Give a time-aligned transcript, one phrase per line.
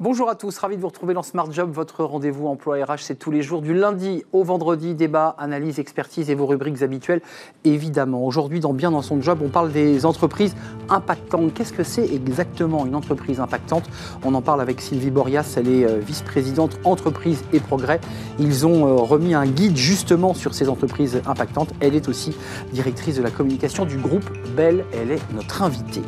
[0.00, 3.16] Bonjour à tous, ravi de vous retrouver dans Smart Job, votre rendez-vous emploi RH, c'est
[3.16, 7.20] tous les jours du lundi au vendredi, débat, analyse, expertise et vos rubriques habituelles,
[7.64, 8.24] évidemment.
[8.24, 10.54] Aujourd'hui, dans Bien dans son job, on parle des entreprises
[10.88, 11.52] impactantes.
[11.52, 13.90] Qu'est-ce que c'est exactement une entreprise impactante?
[14.24, 18.00] On en parle avec Sylvie Borias, elle est euh, vice-présidente entreprise et progrès.
[18.38, 21.70] Ils ont euh, remis un guide justement sur ces entreprises impactantes.
[21.80, 22.36] Elle est aussi
[22.72, 26.02] directrice de la communication du groupe Bell, elle est notre invitée.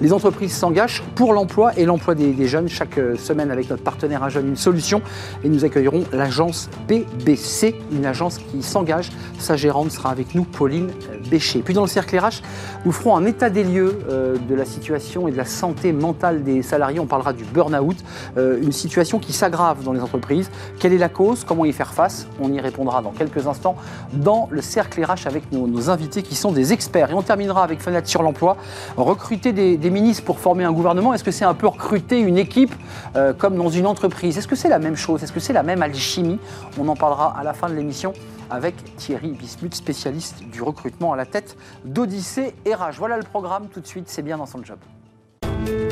[0.00, 2.68] Les entreprises s'engagent pour l'emploi et l'emploi des, jeunes.
[2.68, 5.02] Chaque euh, avec notre partenaire Un Jeune, une solution.
[5.42, 9.10] Et nous accueillerons l'agence BBC, une agence qui s'engage.
[9.38, 10.90] Sa gérante sera avec nous, Pauline
[11.30, 11.60] Bécher.
[11.60, 12.42] Puis dans le cercle RH,
[12.84, 16.42] nous ferons un état des lieux euh, de la situation et de la santé mentale
[16.44, 17.00] des salariés.
[17.00, 17.96] On parlera du burn-out,
[18.36, 20.50] euh, une situation qui s'aggrave dans les entreprises.
[20.78, 21.44] Quelle est la cause?
[21.44, 22.26] Comment y faire face?
[22.40, 23.76] On y répondra dans quelques instants
[24.12, 27.10] dans le cercle RH avec nos, invités qui sont des experts.
[27.10, 28.56] Et on terminera avec Fenêtre sur l'emploi.
[28.96, 32.38] Recruter des, des ministres pour former un gouvernement, est-ce que c'est un peu recruter une
[32.38, 32.74] équipe
[33.16, 35.22] euh, comme dans une entreprise Est-ce que c'est la même chose?
[35.22, 36.38] Est-ce que c'est la même alchimie?
[36.78, 38.12] On en parlera à la fin de l'émission
[38.50, 42.98] avec Thierry Bismuth, spécialiste du recrutement à la tête d'Odyssée RH.
[42.98, 44.78] Voilà le programme tout de suite, c'est bien dans son job.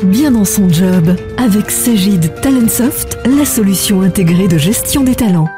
[0.05, 5.49] Bien dans son job, avec Sagid Talentsoft, la solution intégrée de gestion des talents.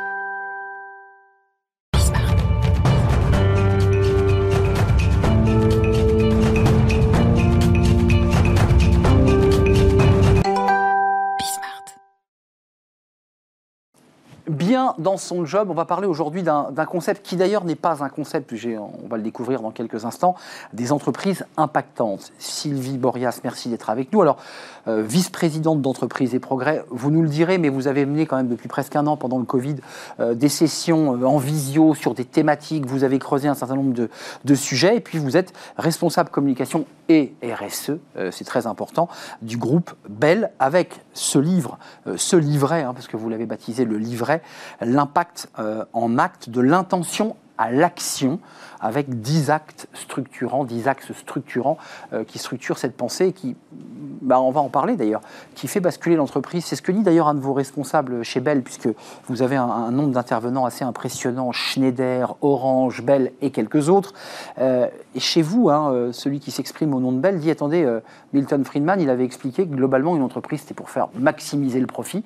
[14.98, 15.68] Dans son job.
[15.70, 19.22] On va parler aujourd'hui d'un concept qui d'ailleurs n'est pas un concept, on va le
[19.22, 20.34] découvrir dans quelques instants,
[20.72, 22.32] des entreprises impactantes.
[22.38, 24.22] Sylvie Borias, merci d'être avec nous.
[24.22, 24.38] Alors,
[24.86, 28.48] euh, vice-présidente d'entreprise et progrès, vous nous le direz, mais vous avez mené quand même
[28.48, 29.76] depuis presque un an pendant le Covid
[30.20, 33.94] euh, des sessions euh, en visio sur des thématiques, vous avez creusé un certain nombre
[33.94, 37.92] de, sujets, et puis vous êtes responsable communication et RSE,
[38.30, 39.08] c'est très important,
[39.42, 41.78] du groupe Bell, avec ce livre,
[42.16, 44.40] ce livret, hein, parce que vous l'avez baptisé le livret,
[44.80, 48.40] l'impact euh, en acte de l'intention à l'action
[48.80, 51.78] avec dix actes structurants, dix axes structurants
[52.12, 55.20] euh, qui structurent cette pensée et qui, bah, on va en parler d'ailleurs,
[55.54, 56.64] qui fait basculer l'entreprise.
[56.64, 58.88] C'est ce que dit d'ailleurs un de vos responsables chez Bell, puisque
[59.28, 64.12] vous avez un, nombre d'intervenants assez impressionnant, Schneider, Orange, Bell et quelques autres.
[64.58, 67.88] Euh, et chez vous, hein, celui qui s'exprime au nom de Bell dit, attendez,
[68.32, 72.24] Milton Friedman, il avait expliqué que globalement une entreprise, c'était pour faire maximiser le profit.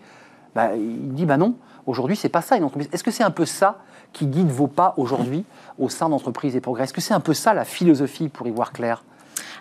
[0.55, 1.55] Bah, il dit, bah non,
[1.89, 2.91] Aujourd'hui, c'est pas ça une entreprise.
[2.93, 3.79] Est-ce que c'est un peu ça
[4.13, 5.47] qui guide vos pas aujourd'hui
[5.79, 6.85] au sein d'entreprise et progrès?
[6.85, 9.03] Est-ce que c'est un peu ça la philosophie pour y voir clair?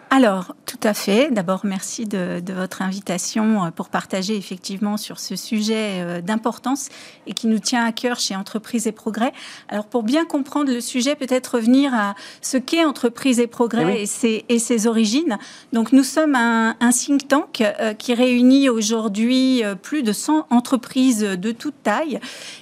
[0.10, 1.32] Alors, tout à fait.
[1.32, 6.88] D'abord, merci de, votre invitation euh, pour partager effectivement sur ce sujet euh, d'importance
[7.26, 9.34] et qui nous tient à cœur chez Entreprise et Progrès.
[9.68, 14.46] Alors, pour bien comprendre le sujet, peut-être revenir à ce qu'est Entreprise et Progrès eh
[14.48, 15.38] et, ses, origines.
[15.74, 21.52] Donc, nous sommes un, think tank euh, qui réunit aujourd'hui plus de 100 entreprises de
[21.52, 22.20] toute taille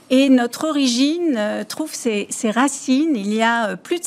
[0.10, 4.06] et notre origine trouve ses, racines il y a plus de,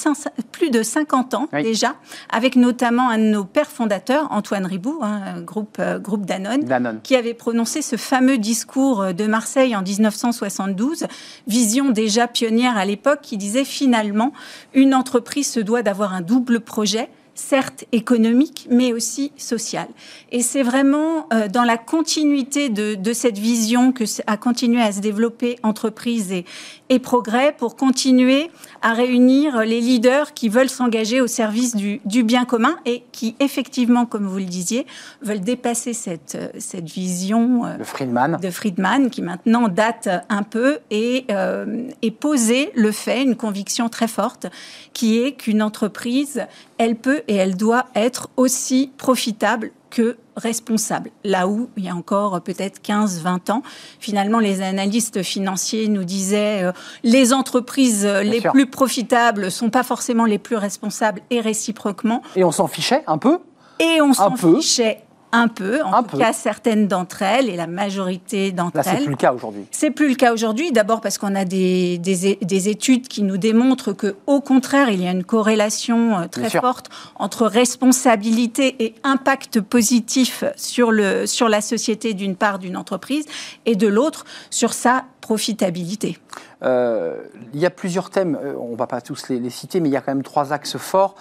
[0.53, 1.97] plus de 50 ans déjà,
[2.31, 7.35] avec notamment un nos pères fondateurs, Antoine Ribou, hein, groupe, euh, groupe Danone, qui avait
[7.35, 11.07] prononcé ce fameux discours de Marseille en 1972,
[11.47, 14.33] vision déjà pionnière à l'époque, qui disait finalement,
[14.75, 19.89] une entreprise se doit d'avoir un double projet certes économique, mais aussi sociale.
[20.33, 24.91] Et c'est vraiment euh, dans la continuité de, de, cette vision que a continué à
[24.91, 26.45] se développer entreprise et,
[26.89, 28.51] et progrès pour continuer
[28.83, 33.37] à réunir les leaders qui veulent s'engager au service du, du, bien commun et qui,
[33.41, 34.87] effectivement, comme vous le disiez,
[35.23, 38.39] veulent dépasser cette, cette vision de, Friedman.
[38.41, 43.89] de Friedman, qui maintenant date un peu, et, euh, et poser le fait, une conviction
[43.89, 44.47] très forte,
[44.93, 46.43] qui est qu'une entreprise,
[46.79, 51.11] elle peut et elle doit être aussi profitable que responsable.
[51.25, 53.63] Là où, il y a encore peut-être 15-20 ans,
[54.01, 56.73] finalement, les analystes financiers nous disaient euh,
[57.05, 62.23] les entreprises les plus profitables sont pas forcément les plus responsables et réciproquement.
[62.37, 63.39] Et on s'en fichait un peu?
[63.81, 68.53] Et on s'en fichait un peu, en tout cas certaines d'entre elles et la majorité
[68.53, 68.85] d'entre elles.
[68.85, 69.67] Là, c'est plus le cas aujourd'hui.
[69.71, 70.73] C'est plus le cas aujourd'hui.
[70.73, 75.07] D'abord parce qu'on a des, des, études qui nous démontrent que, au contraire, il y
[75.07, 81.61] a une corrélation euh, très forte entre responsabilité et impact positif sur le sur la
[81.61, 83.27] société d'une part d'une entreprise
[83.67, 86.19] et de l'autre sur sa profitabilité.
[86.63, 87.23] Euh,
[87.53, 89.93] il y a plusieurs thèmes, euh, on ne va pas tous les, citer, mais il
[89.93, 91.15] y a quand même trois axes forts,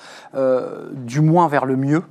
[0.94, 2.04] du moins vers le mieux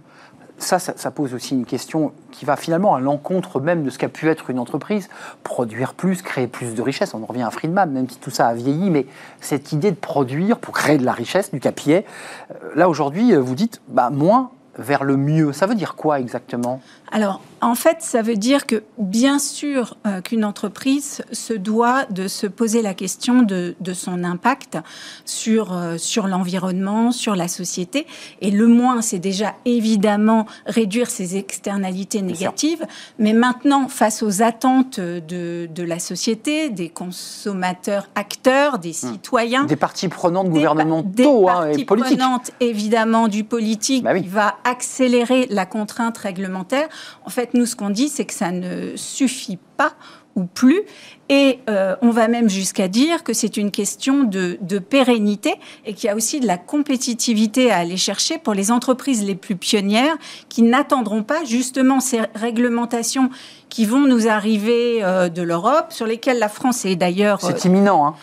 [0.58, 4.08] ça, ça, pose aussi une question qui va finalement à l'encontre même de ce qu'a
[4.08, 5.08] pu être une entreprise.
[5.42, 7.14] Produire plus, créer plus de richesse.
[7.14, 9.06] On en revient à Friedman, même si tout ça a vieilli, mais
[9.40, 12.04] cette idée de produire pour créer de la richesse, du capier,
[12.50, 15.52] euh, là aujourd'hui, vous dites, bah, moins, vers le mieux.
[15.52, 16.80] Ça veut dire quoi exactement?
[17.12, 22.28] Alors, en fait, ça veut dire que bien sûr euh, qu'une entreprise se doit de
[22.28, 24.78] se poser la question de, son impact
[25.24, 28.06] sur, euh, sur l'environnement, sur la société.
[28.42, 32.86] Et le moins, c'est déjà évidemment réduire ses externalités négatives.
[33.18, 39.12] Mais maintenant, face aux attentes de, de, la société, des consommateurs acteurs, des hmm.
[39.12, 39.64] citoyens.
[39.64, 42.18] Des parties prenantes gouvernementaux des, hein, et politiques.
[42.18, 46.88] prenantes, évidemment, du politique bah qui va accélérer la contrainte réglementaire.
[47.24, 49.94] En fait, nous, ce qu'on dit, c'est que ça ne suffit pas
[50.36, 50.82] ou plus.
[51.28, 55.54] Et euh, on va même jusqu'à dire que c'est une question de, pérennité
[55.84, 59.34] et qu'il y a aussi de la compétitivité à aller chercher pour les entreprises les
[59.34, 60.16] plus pionnières
[60.48, 63.30] qui n'attendront pas justement ces réglementations
[63.70, 67.40] qui vont nous arriver euh, de l'Europe, sur lesquelles la France est d'ailleurs...
[67.40, 68.06] C'est imminent.
[68.06, 68.14] Hein.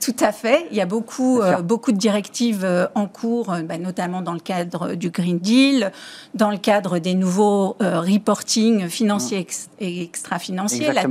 [0.00, 0.66] Tout à fait.
[0.70, 4.32] Il y a beaucoup, euh, beaucoup de directives euh, en cours, euh, bah, notamment dans
[4.32, 5.92] le cadre du Green Deal,
[6.34, 9.46] dans le cadre des nouveaux reporting financiers
[9.80, 11.04] et extra-financiers, la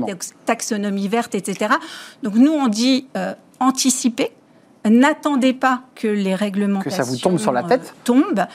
[0.45, 1.75] taxonomie verte, etc.
[2.23, 3.07] Donc nous, on dit
[3.59, 4.31] anticiper.
[4.85, 8.45] N'attendez pas que les réglementations que ça vous tombe sur la tête tombent.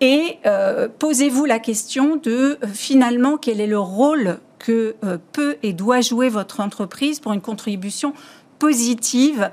[0.00, 0.38] Et
[0.98, 4.96] posez-vous la question de finalement quel est le rôle que
[5.32, 8.12] peut et doit jouer votre entreprise pour une contribution
[8.60, 9.50] positive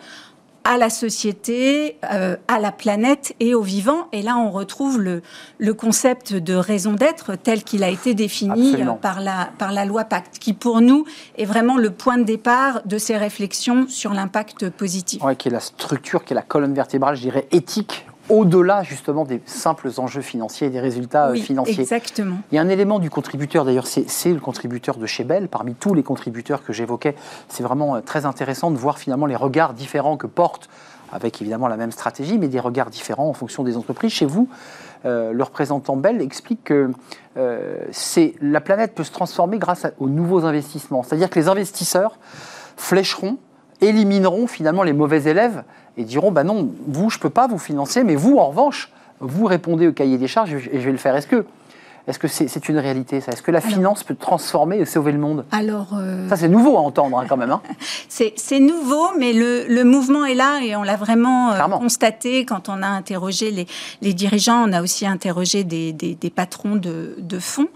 [0.67, 4.09] à la société, euh, à la planète et aux vivants.
[4.11, 5.21] Et là, on retrouve le,
[5.59, 9.85] le concept de raison d'être tel qu'il a été défini euh, par la, par la
[9.85, 11.05] loi Pacte, qui pour nous
[11.37, 15.21] est vraiment le point de départ de ces réflexions sur l'impact positif.
[15.23, 19.25] Oui, qui est la structure, qui est la colonne vertébrale, je dirais, éthique au-delà justement
[19.25, 21.81] des simples enjeux financiers et des résultats euh, oui, financiers.
[21.81, 22.37] Exactement.
[22.51, 25.47] Il y a un élément du contributeur, d'ailleurs, c'est le contributeur de chez Bell.
[25.47, 27.15] Parmi tous les contributeurs que j'évoquais,
[27.49, 30.69] c'est vraiment euh, très intéressant de voir finalement les regards différents que portent,
[31.11, 34.11] avec évidemment la même stratégie, mais des regards différents en fonction des entreprises.
[34.11, 34.49] Chez vous,
[35.05, 36.91] euh, le représentant Bell explique que
[37.35, 41.03] la planète peut se transformer grâce aux nouveaux investissements.
[41.03, 42.17] C'est-à-dire que les investisseurs
[42.75, 43.37] flécheront
[43.81, 45.63] élimineront finalement les mauvais élèves
[45.97, 48.91] et diront bah non, vous, je ne peux pas vous financer, mais vous, en revanche,
[49.19, 51.15] vous répondez au cahier des charges et je vais le faire.
[51.15, 51.45] Est-ce que
[52.07, 53.33] est-ce que c'est une réalité ça?
[53.33, 55.43] Est-ce que la finance peut transformer et sauver le monde?
[55.51, 57.51] Alors, euh, ça c'est nouveau à entendre hein, quand même.
[57.51, 57.61] Hein.
[58.07, 62.81] c'est nouveau, mais le, mouvement est là et on l'a vraiment euh, constaté quand on
[62.81, 63.67] a interrogé les,
[64.01, 64.69] les, dirigeants.
[64.69, 67.67] On a aussi interrogé des, des, des patrons de, de fonds.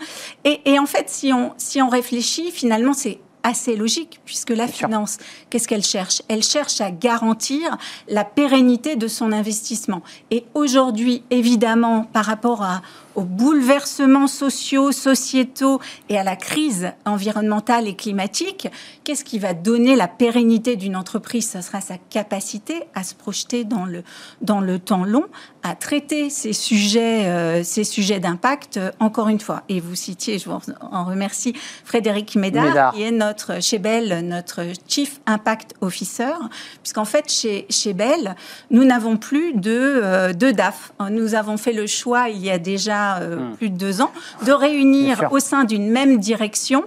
[0.45, 4.67] Et, et, en fait, si on, si on réfléchit, finalement, c'est assez logique, puisque la
[4.67, 5.17] finance,
[5.49, 6.21] qu'est-ce qu'elle cherche?
[6.27, 7.77] Elle cherche à garantir
[8.07, 10.01] la pérennité de son investissement.
[10.29, 12.81] Et aujourd'hui, évidemment, par rapport à,
[13.15, 15.79] aux bouleversements sociaux, sociétaux
[16.09, 18.67] et à la crise environnementale et climatique,
[19.03, 21.49] qu'est-ce qui va donner la pérennité d'une entreprise?
[21.49, 24.03] Ce sera sa capacité à se projeter dans le,
[24.41, 25.25] dans le temps long,
[25.63, 29.63] à traiter ces sujets, euh, ces sujets d'impact, euh, encore une fois.
[29.69, 30.57] Et vous citiez, je vous
[30.91, 31.53] en remercie,
[31.85, 36.33] Frédéric Médard, qui est notre, chez Bell, notre Chief Impact Officer,
[36.81, 38.35] puisqu'en fait, chez, chez Bell,
[38.69, 40.93] nous n'avons plus de, euh, de DAF.
[41.09, 43.55] Nous avons fait le choix, il y a déjà euh, hmm.
[43.55, 44.11] plus de deux ans,
[44.45, 46.85] de réunir au sein d'une même direction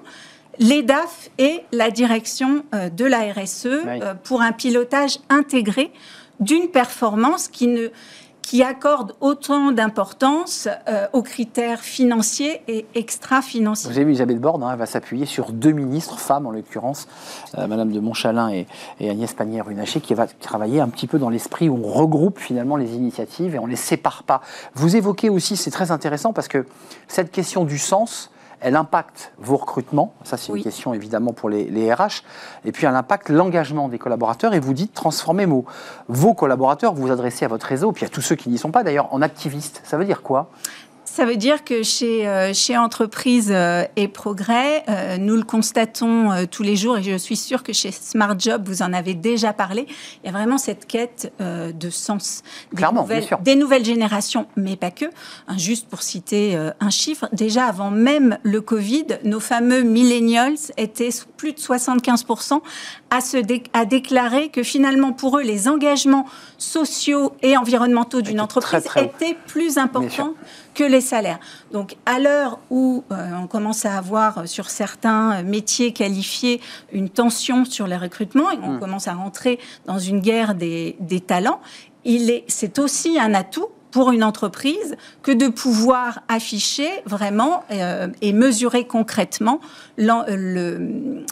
[0.58, 5.90] les DAF et la direction euh, de la RSE euh, pour un pilotage intégré
[6.40, 7.88] d'une performance qui ne
[8.46, 13.90] qui accorde autant d'importance euh, aux critères financiers et extra-financiers.
[13.90, 17.08] Vous avez vu Isabelle Borne, hein, elle va s'appuyer sur deux ministres, femmes en l'occurrence,
[17.56, 18.66] euh, Madame de Montchalin et,
[19.00, 22.94] Agnès Pannier-Runacher, qui va travailler un petit peu dans l'esprit où on regroupe finalement les
[22.94, 24.42] initiatives et on ne les sépare pas.
[24.74, 26.66] Vous évoquez aussi, c'est très intéressant parce que
[27.08, 28.30] cette question du sens,
[28.60, 32.22] elle impacte vos recrutements, ça c'est une question évidemment pour les, RH,
[32.64, 35.64] et puis elle impacte l'engagement des collaborateurs, et vous dites transformer vos,
[36.08, 38.70] vos collaborateurs, vous vous adressez à votre réseau, puis à tous ceux qui n'y sont
[38.70, 39.80] pas d'ailleurs, en activistes.
[39.84, 40.50] Ça veut dire quoi?
[41.14, 46.30] Ça veut dire que chez, euh, chez Entreprise euh, et Progrès, euh, nous le constatons
[46.50, 49.52] tous les jours et je suis sûre que chez Smart Job, vous en avez déjà
[49.52, 49.86] parlé,
[50.22, 52.42] il y a vraiment cette quête de sens.
[52.72, 53.38] Des, Clairement, nouvelles, bien sûr.
[53.38, 55.04] des nouvelles générations, mais pas que.
[55.46, 61.10] Hein, juste pour citer un chiffre, déjà avant même le Covid, nos fameux millennials étaient
[61.36, 62.60] plus de 75%
[63.10, 63.36] à, se
[63.72, 66.26] à déclarer que finalement pour eux, les engagements
[66.64, 70.34] sociaux et environnementaux d'une entreprise étaient plus importants
[70.74, 71.38] que les salaires.
[71.72, 76.60] Donc à l'heure où euh, on commence à avoir euh, sur certains métiers qualifiés
[76.92, 78.80] une tension sur les recrutements et on hmm.
[78.80, 81.60] commence à rentrer dans une guerre des, des talents,
[82.48, 88.88] c'est aussi un atout pour une entreprise que de pouvoir afficher vraiment euh, et mesurer
[88.88, 89.60] concrètement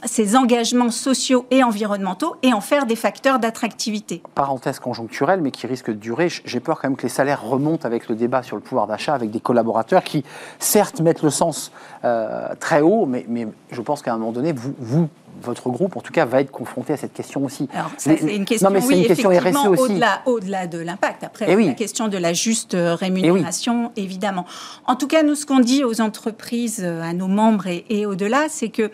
[0.04, 4.22] ses engagements sociaux et environnementaux et en faire des facteurs d'attractivité.
[4.36, 6.28] Parenthèse conjoncturelle, mais qui risque de durer.
[6.44, 9.14] J'ai peur quand même que les salaires remontent avec le débat sur le pouvoir d'achat,
[9.14, 10.22] avec des collaborateurs qui,
[10.60, 11.72] certes, mettent le sens
[12.04, 15.08] euh, très haut, mais, mais je pense qu'à un moment donné, vous, vous
[15.42, 17.68] votre groupe, en tout cas, va être confronté à cette question aussi.
[17.74, 19.82] Alors, c'est une question, non, mais oui, une question RSE aussi.
[19.82, 21.24] Au-delà, au-delà de l'impact.
[21.24, 24.44] Après, eh la question de la juste euh, rémunération, eh évidemment.
[24.86, 28.46] En tout cas, nous, ce qu'on dit aux entreprises, euh, à nos membres et, au-delà,
[28.48, 28.90] c'est que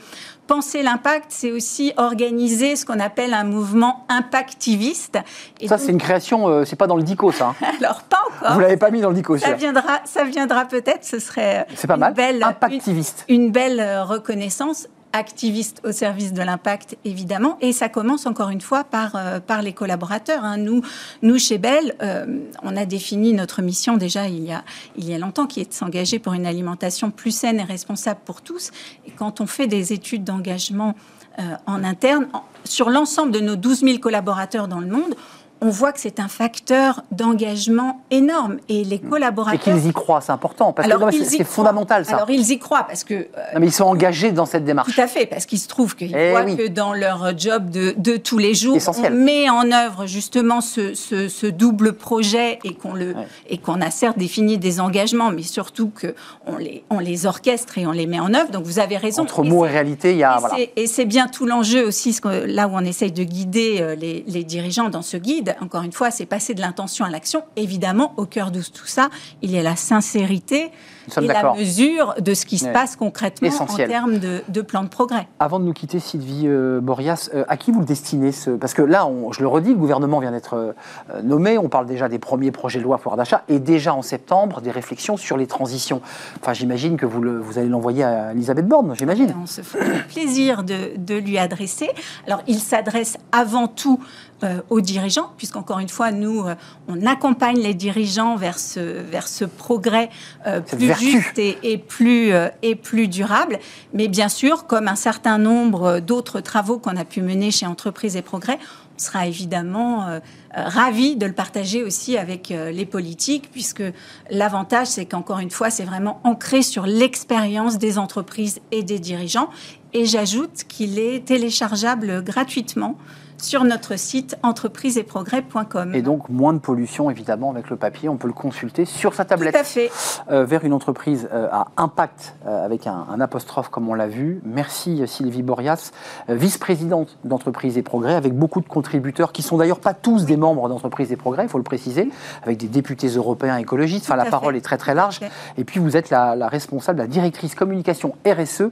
[0.46, 5.18] penser l'impact, c'est aussi organiser ce qu'on appelle un mouvement impactiviste.
[5.60, 7.54] Et ça, c'est une création, euh, c'est pas dans le DICO, ça.
[7.60, 7.66] Hein.
[7.80, 8.54] Alors, pas encore.
[8.54, 9.52] Vous l'avez pas mis dans le DICO, ça.
[9.52, 11.04] viendra, ça viendra peut-être.
[11.04, 11.66] Ce serait.
[11.74, 12.14] C'est pas mal.
[12.14, 13.24] Belle, impactiviste.
[13.28, 17.58] Une, une belle reconnaissance activiste au service de l'impact, évidemment.
[17.60, 20.44] Et ça commence encore une fois par, euh, par les collaborateurs.
[20.44, 20.58] Hein.
[20.58, 20.82] Nous,
[21.22, 22.26] nous, chez Bell, euh,
[22.62, 24.64] on a défini notre mission déjà il y a,
[24.96, 28.20] il y a longtemps, qui est de s'engager pour une alimentation plus saine et responsable
[28.24, 28.70] pour tous.
[29.06, 30.94] Et quand on fait des études d'engagement
[31.38, 32.26] euh, en interne,
[32.64, 35.14] sur l'ensemble de nos 12 000 collaborateurs dans le monde,
[35.60, 39.60] on voit que c'est un facteur d'engagement énorme et les collaborateurs.
[39.60, 42.16] Et qu'ils y croient, c'est important parce que c'est fondamental ça.
[42.16, 43.14] Alors ils y croient parce que.
[43.14, 43.24] Euh,
[43.54, 44.94] non, mais ils sont engagés dans cette démarche.
[44.94, 47.94] Tout à fait, parce qu'il se trouve qu'ils eh voient que dans leur job de,
[47.96, 52.92] de tous les jours, on met en œuvre justement ce, ce, double projet et qu'on
[52.92, 53.14] le
[53.48, 56.14] et qu'on a certes défini des engagements, mais surtout que
[56.46, 58.50] on les on les orchestre et on les met en œuvre.
[58.50, 59.22] Donc vous avez raison.
[59.22, 60.40] Entre mots et réalité, il y a.
[60.76, 64.44] Et c'est bien tout l'enjeu aussi, là où on essaye de guider euh, les, les
[64.44, 67.42] dirigeants dans ce guide encore une fois, c'est passer de l'intention à l'action.
[67.56, 69.08] Évidemment, au cœur de tout ça,
[69.42, 70.70] il y a la sincérité
[71.16, 75.28] et la mesure de ce qui se passe concrètement en termes de, plan de progrès.
[75.38, 78.50] Avant de nous quitter, Sylvie euh, Borias, euh, à qui vous le destinez ce...
[78.50, 82.08] Parce que là, je le redis, le gouvernement vient d'être euh, nommé, on parle déjà
[82.08, 85.46] des premiers projets de loi pouvoir d'achat, et déjà en septembre, des réflexions sur les
[85.46, 86.02] transitions.
[86.40, 89.34] Enfin, j'imagine que vous, le, vous allez l'envoyer à Elisabeth Borne, j'imagine.
[89.40, 89.78] On se fait
[90.08, 91.88] plaisir de, de lui adresser.
[92.26, 94.00] Alors, il s'adresse avant tout
[94.44, 96.54] euh, aux dirigeants, puisqu'encore une fois, nous, euh,
[96.86, 100.10] on accompagne les dirigeants vers ce, vers ce progrès
[100.46, 102.30] euh, plus juste et, plus,
[102.62, 103.58] et plus durable.
[103.94, 108.14] Mais bien sûr, comme un certain nombre d'autres travaux qu'on a pu mener chez Entreprises
[108.14, 108.60] et Progrès,
[108.96, 110.20] on sera évidemment
[110.52, 113.82] ravis de le partager aussi avec les politiques, puisque
[114.28, 119.50] l'avantage, c'est qu'encore une fois, c'est vraiment ancré sur l'expérience des entreprises et des dirigeants.
[119.92, 122.96] Et j'ajoute qu'il est téléchargeable gratuitement
[123.38, 125.94] sur notre site entrepriseetprogrès.com.
[125.94, 129.24] Et donc moins de pollution évidemment avec le papier, on peut le consulter sur sa
[129.24, 129.54] tablette.
[129.54, 129.90] Tout à fait.
[130.30, 134.40] Euh, vers une entreprise euh, à impact euh, avec un, apostrophe comme on l'a vu.
[134.44, 135.92] Merci Sylvie Borias,
[136.28, 140.68] vice-présidente d'Entreprise et Progrès, avec beaucoup de contributeurs qui sont d'ailleurs pas tous des membres
[140.68, 142.10] d'Entreprise et Progrès, il faut le préciser,
[142.42, 144.04] avec des députés européens écologistes.
[144.04, 145.20] Enfin, la parole est très très large.
[145.56, 148.70] Et puis vous êtes la, responsable, la directrice communication RSE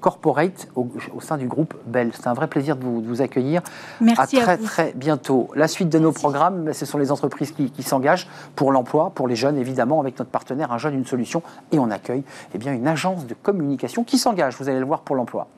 [0.00, 0.88] corporate au,
[1.20, 2.10] sein du groupe Bell.
[2.14, 3.62] C'est un vrai plaisir de vous, de vous accueillir.
[4.00, 5.50] Merci à très très bientôt.
[5.54, 9.36] La suite de nos programmes, ce sont les entreprises qui, s'engagent pour l'emploi, pour les
[9.36, 11.42] jeunes évidemment, avec notre partenaire Un jeune, une solution.
[11.72, 12.22] Et on accueille
[12.54, 15.48] eh bien, une agence de communication qui s'engage, vous allez le voir, pour l'emploi.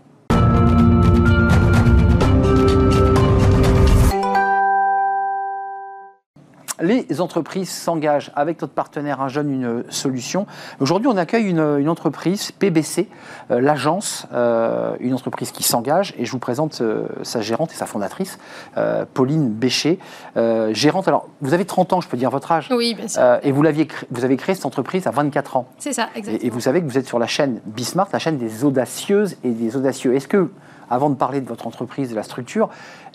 [6.80, 10.46] Les entreprises s'engagent avec notre partenaire Un Jeune, une solution.
[10.80, 13.08] Aujourd'hui, on accueille une, entreprise, PBC,
[13.50, 17.76] euh, l'agence, euh, une entreprise qui s'engage, et je vous présente euh, sa gérante et
[17.76, 18.38] sa fondatrice,
[19.14, 19.98] Pauline Bécher.
[20.72, 23.22] gérante, alors, vous avez 30 ans, je peux dire votre âge Oui, bien sûr.
[23.42, 25.68] et vous, l'aviez vous avez créé cette entreprise à 24 ans.
[25.78, 26.46] C'est ça, exactement.
[26.46, 29.50] Et, vous savez que vous êtes sur la chaîne Bismart, la chaîne des audacieuses et
[29.50, 30.14] des audacieux.
[30.14, 30.50] Est-ce que,
[30.88, 32.68] avant de parler de votre entreprise, de la structure,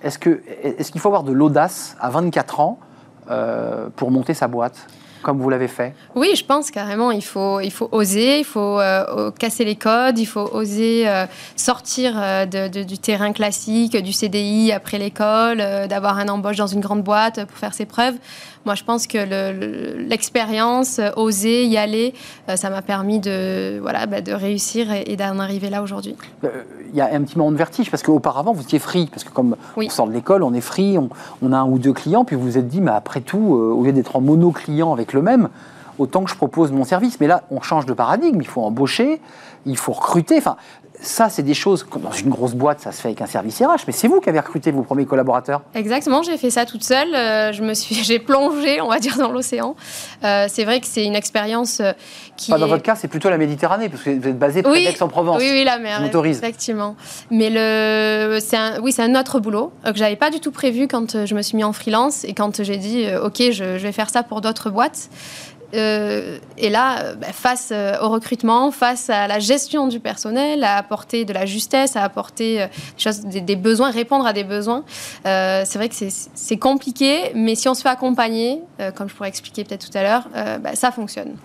[0.03, 2.79] est-ce qu'il est faut avoir de l'audace à 24 ans
[3.29, 4.87] euh, pour monter sa boîte
[5.23, 5.95] comme vous l'avez fait?
[6.13, 7.09] Oui, je pense carrément.
[7.09, 11.25] Il faut, il faut oser, il faut euh, casser les codes, il faut oser euh,
[11.55, 12.13] sortir
[12.47, 15.57] du terrain classique, du CDI après l'école,
[15.89, 18.13] d'avoir un embauche dans une grande boîte pour faire ses preuves.
[18.65, 22.15] Moi, je pense que l'expérience, euh, oser y aller,
[22.49, 26.15] euh, ça m'a permis de, voilà, bah, de réussir et, d'en arriver là aujourd'hui.
[26.43, 29.05] Euh, il y a un petit moment de vertige parce qu'auparavant, vous étiez free.
[29.05, 31.93] Parce que comme on sort de l'école, on est free, on, a un ou deux
[31.93, 35.13] clients, puis vous vous êtes dit, mais après tout, au lieu d'être en mono-client avec
[35.13, 35.49] le même,
[35.99, 37.19] autant que je propose mon service.
[37.19, 38.41] Mais là, on change de paradigme.
[38.41, 39.21] Il faut embaucher,
[39.67, 40.37] il faut recruter.
[40.39, 40.57] Enfin,
[41.05, 43.83] ça, c'est des choses, dans une grosse boîte, ça se fait avec un service RH,
[43.87, 45.61] mais c'est vous qui avez recruté vos premiers collaborateurs.
[45.73, 47.13] Exactement, j'ai fait ça toute seule.
[47.13, 49.75] Euh, je me suis, j'ai plongé, on va dire, dans l'océan.
[50.23, 51.93] Euh, c'est vrai que c'est une expérience euh,
[52.35, 52.51] qui.
[52.51, 55.37] dans votre cas, c'est plutôt la Méditerranée, parce que vous êtes basé près oui, d'Aix-en-Provence.
[55.39, 56.01] Oui, oui, la mer.
[56.01, 56.37] M'autorise.
[56.37, 56.95] Effectivement.
[57.29, 60.87] Mais le, c'est un, oui, c'est un autre boulot que j'avais pas du tout prévu
[60.87, 63.91] quand je me suis mis en freelance et quand j'ai dit, ok, je, je vais
[63.91, 65.09] faire ça pour d'autres boîtes.
[65.73, 70.63] Euh, et là, euh, bah, face euh, au recrutement, face à la gestion du personnel,
[70.63, 72.67] à apporter de la justesse, à apporter
[73.25, 74.83] des, besoins, répondre à des besoins,
[75.23, 78.61] c'est vrai que c'est compliqué, mais si on se fait accompagner,
[78.95, 80.27] comme je pourrais expliquer peut-être tout à l'heure,
[80.61, 81.35] bah, ça fonctionne.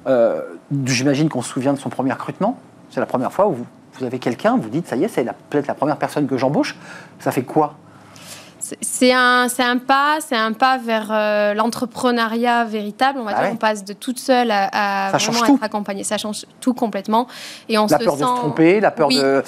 [0.86, 2.58] J'imagine qu'on se souvient de son premier recrutement.
[2.90, 3.66] C'est la première fois où vous,
[3.98, 6.76] vous avez quelqu'un, vous dites, ça y est, c'est peut-être la première personne que j'embauche.
[7.18, 7.74] Ça fait quoi
[8.80, 13.18] c'est un, un pas, c'est un pas vers euh, l'entrepreneuriat véritable.
[13.20, 16.04] On va ah dire, on passe de toute seule à, vraiment être accompagnée.
[16.04, 17.26] Ça change tout complètement.
[17.68, 19.42] Et on la peur de se tromper, la peur de,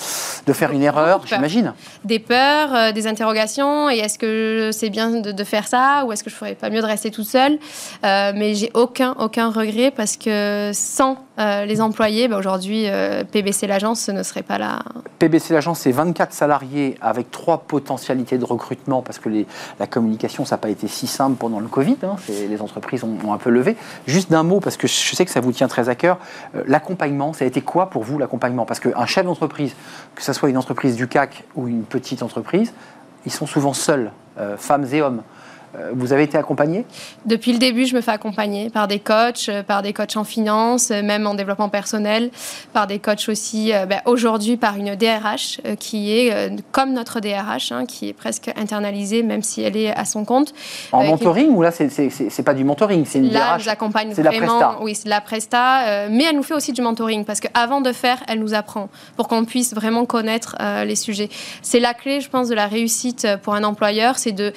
[0.46, 1.74] de, faire une erreur, j'imagine.
[2.04, 3.90] Des peurs, euh, des interrogations.
[3.90, 6.80] Et est-ce que c'est bien de, faire ça ou est-ce que je ferais pas mieux
[6.80, 7.58] de rester toute seule?
[8.04, 12.86] Euh, Mais j'ai aucun, aucun regret parce que sans les employés, bah, aujourd'hui,
[13.32, 14.80] PBC l'agence ce ne serait pas là.
[15.18, 19.44] PBC l'agence, c'est 24 salariés avec trois potentialités de recrutement parce que
[19.78, 21.96] la communication, ça n'a pas été si simple pendant le Covid.
[22.02, 23.76] Hein, les entreprises ont, un peu levé.
[24.06, 26.18] Juste d'un mot, parce que je sais que ça vous tient très à cœur,
[26.54, 28.64] euh, l'accompagnement, ça a été quoi pour vous l'accompagnement?
[28.64, 29.74] Parce qu'un chef d'entreprise,
[30.14, 32.72] que ce soit une entreprise du CAC ou une petite entreprise,
[33.26, 35.22] ils sont souvent seuls, euh, femmes et hommes.
[35.74, 36.84] Euh, vous avez été accompagné?
[37.24, 40.24] Depuis le début, je me fais accompagner par des coachs, euh, par des coachs en
[40.24, 42.30] finance, euh, même en développement personnel,
[42.72, 47.86] par des coachs aussi, ben, aujourd'hui par une DRH qui est comme notre DRH, hein,
[47.86, 50.52] qui est presque internalisée, même si elle est à son compte.
[50.92, 54.58] En mentoring ou là, c'est pas du mentoring, c'est une là, DRH Là, accompagne vraiment.
[54.58, 54.78] La presta.
[54.82, 58.22] Oui, c'est la presta, mais elle nous fait aussi du mentoring parce qu'avant de faire,
[58.28, 61.28] elle nous apprend pour qu'on puisse vraiment connaître les sujets.
[61.62, 64.52] C'est la clé, je pense, de la réussite pour un employeur, c'est de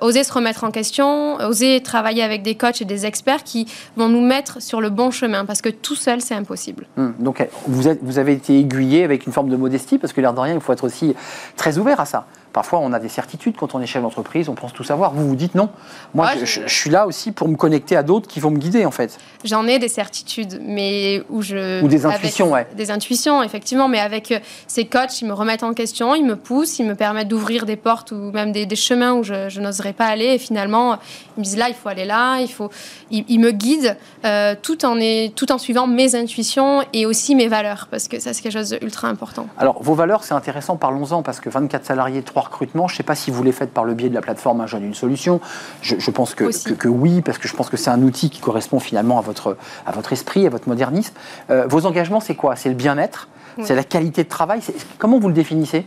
[0.00, 3.66] oser se remettre mettre en question, oser travailler avec des coachs et des experts qui
[3.96, 6.86] vont nous mettre sur le bon chemin, parce que tout seul, c'est impossible.
[6.96, 10.20] Hum, donc, vous, êtes, vous avez été aiguillé avec une forme de modestie, parce que
[10.20, 11.14] l'air de rien, il faut être aussi
[11.56, 12.26] très ouvert à ça.
[12.56, 15.12] Parfois, on a des certitudes quand on est chef d'entreprise, on pense tout savoir.
[15.12, 15.68] Vous vous dites non.
[16.14, 18.90] Moi, je, suis là aussi pour me connecter à d'autres qui vont me guider, en
[18.90, 19.18] fait.
[19.44, 21.84] J'en ai des certitudes, mais où je.
[21.84, 22.66] Ou des intuitions, ouais.
[22.74, 26.34] Des intuitions, effectivement, mais avec euh, ces coachs, ils me remettent en question, ils me
[26.34, 30.06] poussent, ils me permettent d'ouvrir des portes ou même des, chemins où je, n'oserais pas
[30.06, 30.24] aller.
[30.24, 30.96] Et finalement,
[31.36, 32.70] ils me disent là, il faut aller là, il faut.
[33.10, 37.48] Ils, me guident euh, tout, en est, tout en suivant mes intuitions et aussi mes
[37.48, 39.46] valeurs, parce que ça, c'est quelque chose d'ultra important.
[39.58, 42.88] Alors, vos valeurs, c'est intéressant, parlons-en, parce que 24 salariés, 3 recrutement.
[42.88, 44.66] Je ne sais pas si vous les faites par le biais de la plateforme Un
[44.66, 45.40] jeune, une solution.
[45.82, 48.80] Je, pense que, que, oui, parce que je pense que c'est un outil qui correspond
[48.80, 51.14] finalement à votre, à votre esprit, à votre modernisme.
[51.50, 52.56] Euh, vos engagements, c'est quoi?
[52.56, 53.28] C'est le bien-être?
[53.62, 54.60] C'est la qualité de travail?
[54.98, 55.86] Comment vous le définissez?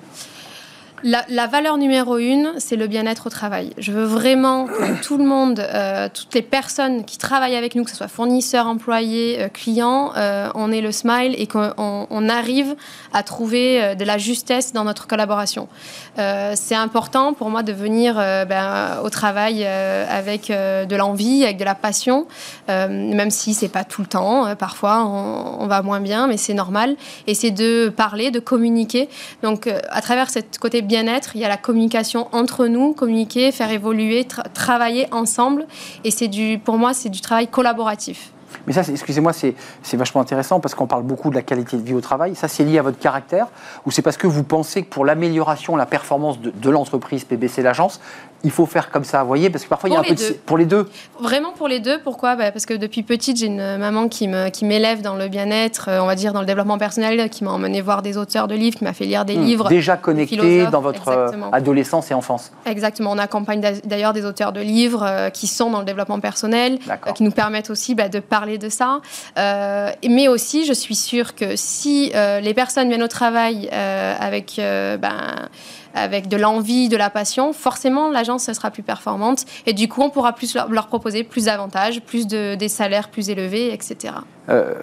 [1.04, 3.74] La, valeur numéro une, c'est le bien-être au travail.
[3.78, 7.84] Je veux vraiment que tout le monde, euh, toutes les personnes qui travaillent avec nous,
[7.84, 12.30] que ce soit fournisseurs, employés, euh, clients, euh, on ait le smile et qu'on on
[12.30, 12.76] arrive
[13.14, 15.68] à trouver de la justesse dans notre collaboration.
[16.16, 21.76] c'est important pour moi de venir ben, au travail avec de l'envie, avec de la
[21.76, 22.28] passion,
[22.68, 24.56] même si c'est pas tout le temps.
[24.56, 26.96] parfois, on, on, va moins bien, mais c'est normal.
[27.28, 29.10] Et c'est de parler, de communiquer.
[29.44, 33.71] Donc, à travers cette côté bien-être, il y a la communication entre nous, communiquer, faire
[33.71, 35.65] évoluer, travailler ensemble.
[36.04, 38.34] Et c'est du, pour moi, c'est du travail collaboratif.
[38.68, 39.56] Mais ça, excusez-moi, c'est
[39.94, 42.36] vachement intéressant parce qu'on parle beaucoup de la qualité de vie au travail.
[42.36, 43.48] Ça, c'est lié à votre caractère
[43.86, 47.62] ou c'est parce que vous pensez que pour l'amélioration, la performance de, de l'entreprise PBC
[47.62, 48.00] l'agence,
[48.44, 49.50] il faut faire comme ça, vous voyez?
[49.50, 50.34] Parce que parfois, il y a un peu de...
[50.46, 52.00] Pour les deux Vraiment pour les deux.
[52.02, 52.36] Pourquoi?
[52.36, 56.02] Bah, Parce que depuis petite, j'ai une maman qui m'élève qui dans le bien-être, euh,
[56.02, 58.78] on va dire dans le développement personnel, qui m'a emmené voir des auteurs de livres,
[58.78, 59.44] qui m'a fait lire des hmm.
[59.44, 59.70] livres.
[59.70, 62.52] Déjà connecté dans votre euh, adolescence et enfance.
[62.66, 63.12] Exactement.
[63.12, 66.80] On accompagne d'ailleurs des auteurs de livres euh, qui sont dans le développement personnel,
[67.16, 69.02] qui nous permettent aussi bah, de parler de ça.
[69.38, 74.54] mais aussi, je suis sûre que si les personnes viennent au travail avec...
[74.58, 75.49] Ben,
[75.93, 80.10] avec de l'envie, de la passion, forcément l'agence sera plus performante et du coup on
[80.10, 84.13] pourra plus leur, proposer plus d'avantages, plus de, des salaires plus élevés, etc.
[84.49, 84.73] Euh,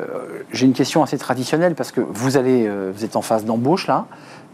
[0.53, 3.87] j'ai une question assez traditionnelle parce que vous allez, euh, vous êtes en phase d'embauche
[3.87, 4.07] là.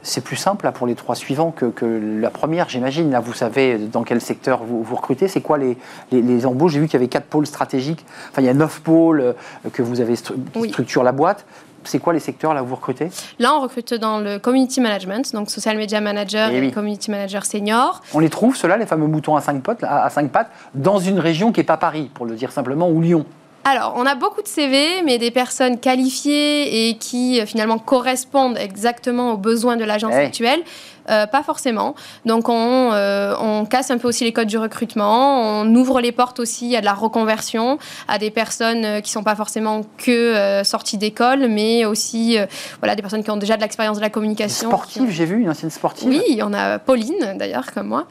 [0.02, 1.84] C'est plus simple là, pour les trois suivants que, que
[2.20, 3.10] la première, j'imagine.
[3.10, 5.28] Là, vous savez dans quel secteur vous, vous recrutez.
[5.28, 5.76] C'est quoi les,
[6.10, 6.72] les, embauches?
[6.72, 8.04] J'ai vu qu'il y avait quatre pôles stratégiques.
[8.30, 9.32] Enfin, il y a neuf pôles euh,
[9.72, 11.44] que vous avez qui structurent la boîte.
[11.84, 13.10] C'est quoi les secteurs là où vous recrutez?
[13.38, 17.44] Là, on recrute dans le community management, donc social media manager eh et, community manager
[17.44, 18.02] senior.
[18.14, 21.18] On les trouve, ceux-là, les fameux moutons à 5 pattes, à, cinq pattes, dans une
[21.18, 23.24] région qui n'est pas Paris, pour le dire simplement, ou Lyon
[23.64, 28.58] alors, on a beaucoup de CV, mais des personnes qualifiées et qui euh, finalement correspondent
[28.58, 30.62] exactement aux besoins de l'agence actuelle.
[31.10, 31.94] Euh, pas forcément.
[32.26, 36.38] Donc euh, on, casse un peu aussi les codes du recrutement, on ouvre les portes
[36.38, 40.98] aussi à de la reconversion, à des personnes euh, qui sont pas forcément que sorties
[40.98, 42.36] d'école, mais aussi
[42.80, 44.68] voilà des personnes qui ont déjà de l'expérience de la communication.
[44.68, 46.08] Sportive, j'ai vu une ancienne sportive.
[46.08, 48.06] Oui, on a Pauline d'ailleurs comme moi,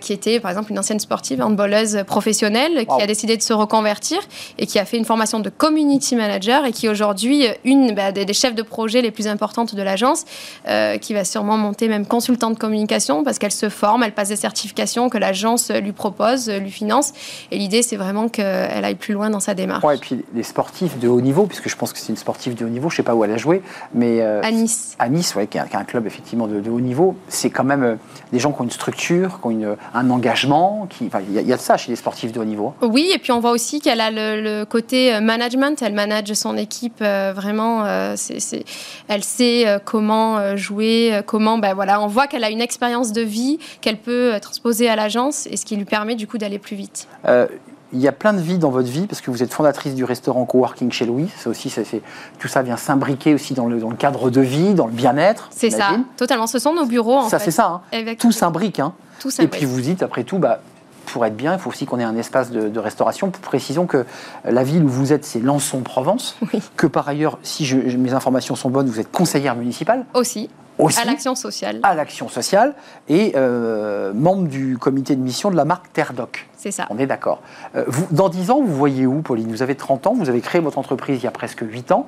[0.00, 4.18] qui était par exemple une ancienne sportive handballeuse professionnelle, qui a décidé de se reconvertir
[4.58, 8.12] et qui a fait une formation de community manager et qui est aujourd'hui une bah,
[8.12, 10.24] des, chefs de projet les plus importantes de l'agence,
[11.00, 14.36] qui va sûrement monter même consultante de communication parce qu'elle se forme, elle passe des
[14.36, 17.12] certifications que l'agence lui propose, lui finance.
[17.50, 19.84] Et l'idée, c'est vraiment qu'elle aille plus loin dans sa démarche.
[19.84, 22.54] Ouais, et puis les sportifs de haut niveau, puisque je pense que c'est une sportive
[22.54, 23.60] de haut niveau, je ne sais pas où elle a joué,
[23.92, 24.22] mais.
[24.22, 24.96] Euh, à Nice.
[24.98, 27.16] À Nice, ouais, qui, est un club effectivement de, haut niveau.
[27.28, 27.96] C'est quand même euh,
[28.32, 30.88] des gens qui ont une structure, qui ont une, un engagement.
[31.02, 32.72] Il y, y, a de ça chez les sportifs de haut niveau.
[32.80, 35.82] Oui, et puis on voit aussi qu'elle a le, côté euh, management.
[35.82, 37.84] Elle manage son équipe vraiment.
[38.16, 38.64] c'est
[39.08, 41.58] elle sait comment jouer, comment.
[41.58, 44.96] Ben voilà, on voit qu'elle a une expérience de vie qu'elle peut euh, transposer à
[44.96, 47.08] l'agence et ce qui lui permet du coup d'aller plus vite.
[47.26, 47.46] Euh,
[47.92, 50.04] il y a plein de vie dans votre vie parce que vous êtes fondatrice du
[50.04, 51.28] restaurant coworking chez Louis.
[51.36, 51.82] Ça aussi, ça
[52.38, 55.48] tout ça vient s'imbriquer aussi dans le, dans le, cadre de vie, dans le bien-être.
[55.50, 56.46] C'est ça, totalement.
[56.46, 57.18] Ce sont nos bureaux.
[57.18, 57.82] En ça, c'est ça.
[57.92, 58.14] Hein.
[58.18, 58.80] Tout s'imbrique.
[58.80, 58.92] Hein.
[59.38, 60.60] Et puis vous dites, après tout, bah,
[61.06, 63.30] pour être bien, il faut aussi qu'on ait un espace de, restauration.
[63.30, 64.04] Précisons que
[64.44, 66.38] la ville où vous êtes, c'est Lançon-Provence.
[66.76, 70.04] Que par ailleurs, si mes informations sont bonnes, vous êtes conseillère municipale.
[70.14, 71.80] Aussi à l'action sociale.
[71.82, 72.74] À l'action sociale
[73.08, 76.48] et euh, membre du comité de mission de la marque Terdoc.
[76.56, 76.86] C'est ça.
[76.90, 77.42] On est d'accord.
[77.76, 79.50] Euh, dans 10 ans, vous voyez où, Pauline?
[79.50, 82.06] Vous avez 30 ans, vous avez créé votre entreprise il y a presque 8 ans,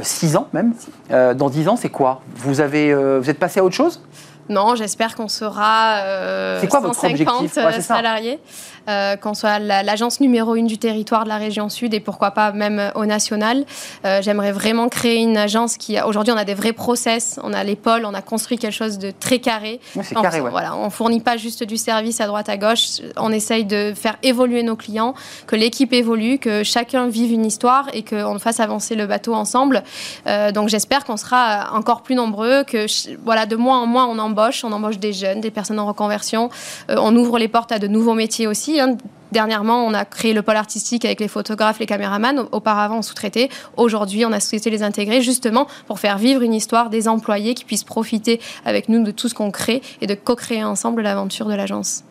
[0.00, 0.74] 6 euh, ans même.
[1.10, 2.22] dans 10 ans, c'est quoi?
[2.36, 4.00] Vous, avez, vous êtes passé à autre chose?
[4.48, 7.48] Non, j'espère qu'on sera euh, quoi, 150
[7.80, 8.40] salariés,
[8.88, 12.52] euh, qu'on soit l'agence numéro une du territoire de la région sud et pourquoi pas
[12.52, 13.64] même au national.
[14.04, 17.64] Euh, j'aimerais vraiment créer une agence qui, aujourd'hui, on a des vrais process, on a
[17.64, 19.80] les pôles, on a construit quelque chose de très carré.
[20.02, 20.50] c'est carré, ouais.
[20.50, 24.16] Voilà, on fournit pas juste du service à droite à gauche, on essaye de faire
[24.22, 25.14] évoluer nos clients,
[25.46, 29.82] que l'équipe évolue, que chacun vive une histoire et qu'on fasse avancer le bateau ensemble.
[30.26, 32.86] Euh, donc j'espère qu'on sera encore plus nombreux, que
[33.24, 36.50] voilà, de mois en mois on en on embauche des jeunes, des personnes en reconversion.
[36.90, 38.73] Euh, on ouvre les portes à de nouveaux métiers aussi.
[38.80, 38.96] Hein.
[39.32, 42.46] Dernièrement, on a créé le pôle artistique avec les photographes, les caméramans.
[42.52, 43.48] Auparavant, on sous-traitait.
[43.76, 47.64] Aujourd'hui, on a souhaité les intégrer justement pour faire vivre une histoire des employés qui
[47.64, 51.54] puissent profiter avec nous de tout ce qu'on crée et de co-créer ensemble l'aventure de
[51.54, 52.04] l'agence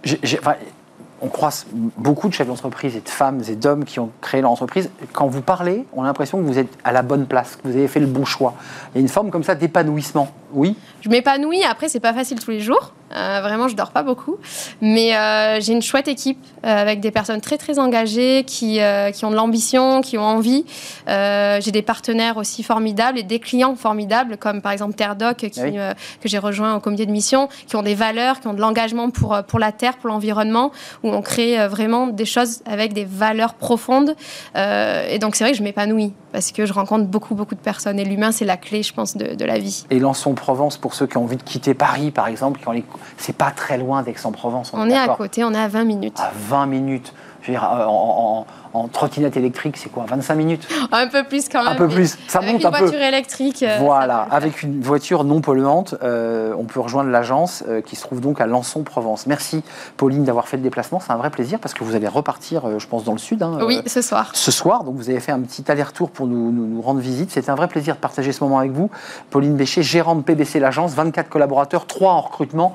[1.23, 4.51] on croise beaucoup de chefs d'entreprise et de femmes et d'hommes qui ont créé leur
[4.51, 4.89] entreprise.
[5.13, 7.77] Quand vous parlez, on a l'impression que vous êtes à la bonne place, que vous
[7.77, 8.55] avez fait le bon choix.
[8.93, 10.27] Il y a une forme comme ça d'épanouissement.
[10.53, 11.63] Oui Je m'épanouis.
[11.63, 12.93] Après, c'est pas facile tous les jours.
[13.15, 14.37] Euh, vraiment, je dors pas beaucoup.
[14.81, 18.79] Mais euh, j'ai une chouette équipe euh, avec des personnes très, très engagées qui,
[19.13, 20.65] qui ont de l'ambition, qui ont envie.
[21.07, 26.25] j'ai des partenaires aussi formidables et des clients formidables, comme par exemple Terdoc, qui, que
[26.25, 29.37] j'ai rejoint au comité de mission, qui ont des valeurs, qui ont de l'engagement pour,
[29.47, 30.71] pour la terre, pour l'environnement,
[31.03, 34.15] où on crée vraiment des choses avec des valeurs profondes.
[34.55, 37.99] et donc, c'est vrai que je m'épanouis parce que je rencontre beaucoup, beaucoup de personnes.
[37.99, 39.85] Et l'humain, c'est la clé, je pense, de, de la vie.
[39.91, 39.99] Et
[40.43, 42.83] Lançon-Provence, pour ceux qui ont envie de quitter Paris, par exemple, qui ont les
[43.17, 44.71] c'est pas très loin d'Aix-en-Provence.
[44.73, 46.19] On, est, à côté, on est à 20 minutes.
[46.19, 47.13] À 20 minutes.
[47.41, 51.49] Je veux dire, euh, en, en trottinette électrique, c'est quoi 25 minutes Un peu plus
[51.49, 51.73] quand même.
[51.73, 52.17] Un peu plus.
[52.27, 52.77] Ça monte un peu.
[52.77, 53.63] Avec une voiture électrique.
[53.63, 58.21] Euh, voilà, avec une voiture non polluante, euh, on peut rejoindre l'agence qui se trouve
[58.21, 59.27] donc à Lançon-Provence.
[59.27, 59.63] Merci
[59.97, 60.99] Pauline d'avoir fait le déplacement.
[60.99, 63.43] C'est un vrai plaisir parce que vous allez repartir, je pense, dans le sud.
[63.43, 64.31] Hein, oui, ce soir.
[64.33, 67.31] Ce soir, donc vous avez fait un petit aller-retour pour nous, nous, rendre visite.
[67.31, 68.89] C'était un vrai plaisir de partager ce moment avec vous.
[69.29, 72.73] Pauline Bécher, gérante PBC l'agence, 24 collaborateurs, 3 en recrutement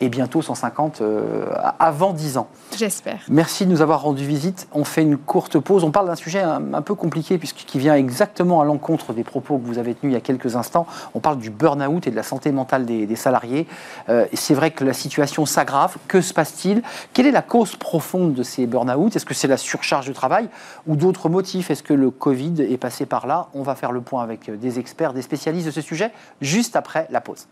[0.00, 1.46] et bientôt 150 euh,
[1.78, 2.48] avant 10 ans.
[2.76, 3.20] J'espère.
[3.28, 4.68] Merci de nous avoir rendu visite.
[4.72, 5.84] On fait une courte pause.
[5.84, 9.66] On parle d'un sujet un, peu compliqué puisqu'il vient exactement à l'encontre des propos que
[9.66, 10.86] vous avez tenus il y a quelques instants.
[11.14, 13.66] On parle du burn-out et de la santé mentale des, salariés.
[14.08, 15.96] Euh, c'est vrai que la situation s'aggrave.
[16.08, 16.82] Que se passe-t-il?
[17.12, 19.14] Quelle est la cause profonde de ces burn-out?
[19.14, 20.48] Est-ce que c'est la surcharge de travail
[20.86, 21.70] ou d'autres motifs?
[21.70, 23.48] Est-ce que le Covid est passé par là?
[23.52, 27.06] On va faire le point avec des experts, des spécialistes de ce sujet juste après
[27.10, 27.46] la pause.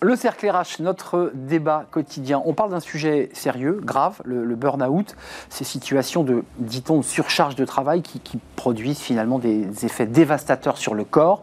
[0.00, 2.40] Le cercle RH, notre débat quotidien.
[2.44, 5.16] On parle d'un sujet sérieux, grave, le, burn-out,
[5.50, 8.20] ces situations de, dit-on, surcharge de travail qui,
[8.54, 11.42] produisent finalement des effets dévastateurs sur le corps,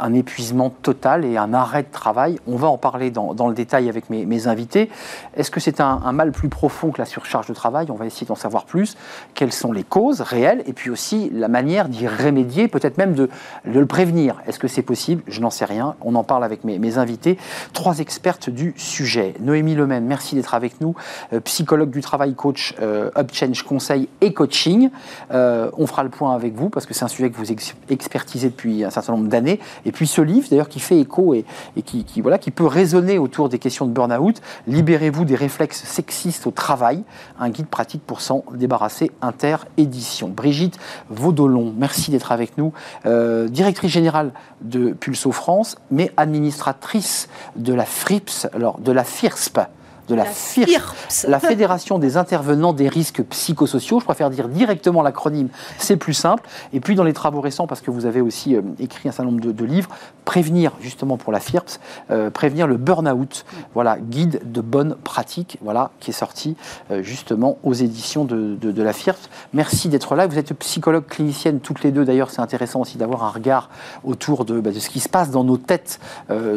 [0.00, 2.38] un épuisement total et un arrêt de travail.
[2.48, 4.90] On va en parler dans, le détail avec mes, invités.
[5.36, 7.86] Est-ce que c'est un, mal plus profond que la surcharge de travail?
[7.90, 8.96] On va essayer d'en savoir plus.
[9.34, 13.30] Quelles sont les causes réelles et puis aussi la manière d'y remédier, peut-être même de,
[13.64, 14.42] le prévenir?
[14.46, 15.22] Est-ce que c'est possible?
[15.28, 15.94] Je n'en sais rien.
[16.02, 17.38] On en parle avec mes, mes invités.
[17.72, 19.34] Trois experte du sujet.
[19.40, 20.94] Noémie Lemaine, merci d'être avec nous,
[21.32, 24.90] euh, psychologue du travail, coach euh, UpChange Conseil et Coaching.
[25.30, 27.52] Euh, on fera le point avec vous parce que c'est un sujet que vous
[27.88, 29.60] expertisez depuis un certain nombre d'années.
[29.84, 31.44] Et puis ce livre, d'ailleurs, qui fait écho et,
[31.84, 36.50] qui, voilà, qui peut résonner autour des questions de burn-out, Libérez-vous des réflexes sexistes au
[36.50, 37.02] travail,
[37.38, 40.28] un guide pratique pour s'en débarrasser, inter-édition.
[40.28, 40.78] Brigitte
[41.08, 42.72] Vaudolon, merci d'être avec nous,
[43.04, 49.60] directrice générale de Pulso France, mais administratrice de la FRIPS, alors de la FIRSP,
[50.08, 54.00] de la, FIRPS, la Fédération des intervenants des risques psychosociaux.
[54.00, 56.48] Je préfère dire directement l'acronyme, c'est plus simple.
[56.72, 59.30] Et puis dans les travaux récents, parce que vous avez aussi euh, écrit un certain
[59.30, 59.90] nombre de, livres,
[60.24, 63.44] prévenir justement pour la FIRPS, euh, prévenir le burn-out.
[63.74, 66.56] Voilà, guide de bonnes pratiques, voilà, qui est sorti
[66.90, 69.28] euh, justement aux éditions de, de, la FIRPS.
[69.52, 70.26] Merci d'être là.
[70.26, 72.04] Vous êtes psychologue clinicienne toutes les deux.
[72.04, 73.70] D'ailleurs, c'est intéressant aussi d'avoir un regard
[74.04, 75.98] autour de, bah, de, ce qui se passe dans nos têtes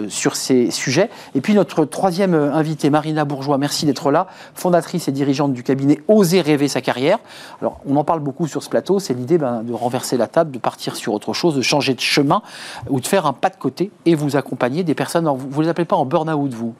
[0.09, 1.09] sur ces sujets.
[1.33, 5.99] Et puis notre troisième invité, Marina Bourg merci d'être là, fondatrice et dirigeante du cabinet
[6.07, 7.19] Oser rêver sa carrière.
[7.61, 10.51] Alors, on en parle beaucoup sur ce plateau, c'est l'idée ben, de renverser la table,
[10.51, 12.41] de partir sur autre chose, de changer de chemin
[12.89, 15.69] ou de faire un pas de côté et vous accompagner des personnes, vous ne les
[15.69, 16.73] appelez pas en burn-out, vous?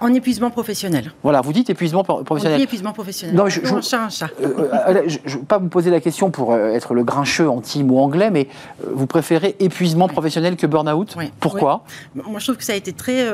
[0.00, 1.12] En épuisement professionnel.
[1.22, 2.58] Voilà, vous dites épuisement professionnel.
[2.60, 3.36] On épuisement professionnel.
[3.36, 7.04] Non, je ne euh, euh, veux pas vous poser la question pour euh, être le
[7.04, 8.48] grincheux anti-mot anglais, mais
[8.92, 11.14] vous préférez épuisement professionnel que burn-out?
[11.16, 11.30] Oui.
[11.40, 11.84] Pourquoi?
[12.14, 13.24] Moi, je trouve que ça a été très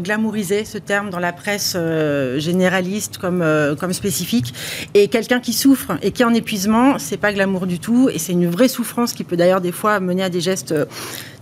[0.00, 1.76] glamourisé, ce terme, dans la presse
[2.36, 3.44] généraliste comme,
[3.80, 4.54] comme spécifique.
[4.94, 8.08] Et quelqu'un qui souffre et qui est en épuisement, c'est pas glamour du tout.
[8.12, 10.74] Et c'est une vraie souffrance qui peut d'ailleurs des fois mener à des gestes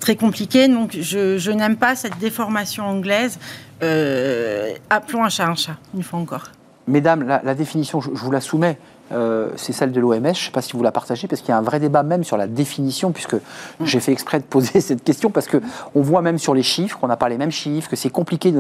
[0.01, 0.69] très compliqués.
[0.69, 3.39] Donc, je, je n'aime pas cette déformation anglaise.
[3.83, 6.45] Euh, appelons un chat un chat, une fois encore.
[6.87, 8.79] Mesdames, la, définition, je, vous la soumets.
[9.13, 10.23] Euh, c'est celle de l'OMS.
[10.23, 12.03] Je ne sais pas si vous la partagez, parce qu'il y a un vrai débat
[12.03, 13.41] même sur la définition, puisque mm.
[13.85, 17.09] j'ai fait exprès de poser cette question, parce qu'on voit même sur les chiffres qu'on
[17.09, 18.55] n'a pas les mêmes chiffres, que c'est compliqué.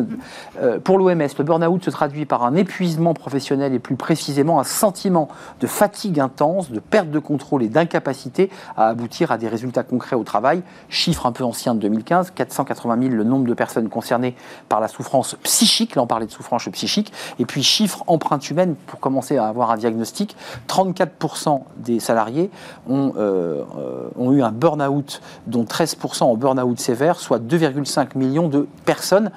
[0.60, 4.64] Euh, pour l'OMS, le burn-out se traduit par un épuisement professionnel et plus précisément un
[4.64, 5.28] sentiment
[5.60, 10.16] de fatigue intense, de perte de contrôle et d'incapacité à aboutir à des résultats concrets
[10.16, 10.62] au travail.
[10.88, 14.34] Chiffre un peu ancien de 2015, 480 000 le nombre de personnes concernées
[14.68, 18.74] par la souffrance psychique, là on parlait de souffrance psychique, et puis chiffre empreinte humaine
[18.86, 20.36] pour commencer à avoir un diagnostic
[20.68, 22.50] 34% des salariés
[22.88, 28.48] ont, euh, euh, ont eu un burn-out, dont 13% en burn-out sévère, soit 2,5 millions
[28.48, 29.30] de personnes.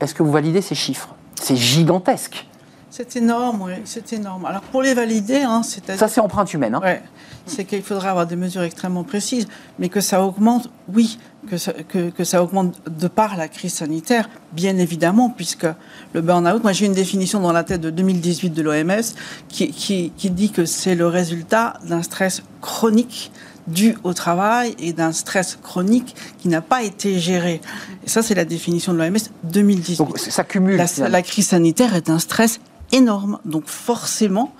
[0.00, 1.14] Est-ce que vous validez ces chiffres?
[1.40, 2.46] C'est gigantesque.
[2.90, 4.44] C'est énorme, oui, c'est énorme.
[4.44, 6.74] Alors pour les valider, hein, c'est ça c'est empreinte humaine.
[6.74, 6.80] Hein.
[6.82, 7.02] Ouais,
[7.46, 9.48] c'est qu'il faudra avoir des mesures extrêmement précises,
[9.78, 14.28] mais que ça augmente, oui, que ça, que, ça augmente de par la crise sanitaire,
[14.52, 15.66] bien évidemment, puisque
[16.12, 19.02] le burn-out, moi j'ai une définition dans la tête de 2018 de l'OMS
[19.48, 23.32] qui, qui, qui dit que c'est le résultat d'un stress chronique
[23.66, 27.60] dû au travail et d'un stress chronique qui n'a pas été géré.
[28.04, 29.98] Et ça, c'est la définition de l'OMS 2018.
[29.98, 30.76] Donc ça cumule.
[30.76, 33.38] La, la, crise sanitaire est un stress énorme.
[33.44, 34.52] Donc forcément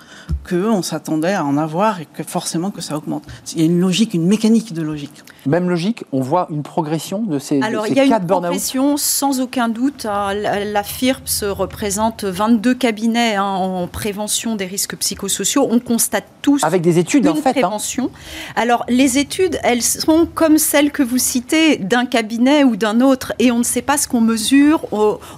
[0.49, 3.25] qu'on s'attendait à en avoir et que forcément que ça augmente.
[3.55, 5.25] Il y a une logique, une mécanique de logique.
[5.47, 9.41] Même logique, on voit une progression de ces, Alors, il y a une progression sans
[9.41, 10.07] aucun doute.
[10.07, 10.35] Hein.
[10.35, 15.67] La, FIRPS représente 22 cabinets hein, en prévention des risques psychosociaux.
[15.71, 17.51] On constate tous avec des études en fait.
[17.51, 17.53] Hein.
[17.53, 18.11] Prévention.
[18.57, 23.33] Alors les études, elles sont comme celles que vous citez d'un cabinet ou d'un autre,
[23.39, 24.87] et on ne sait pas ce qu'on mesure.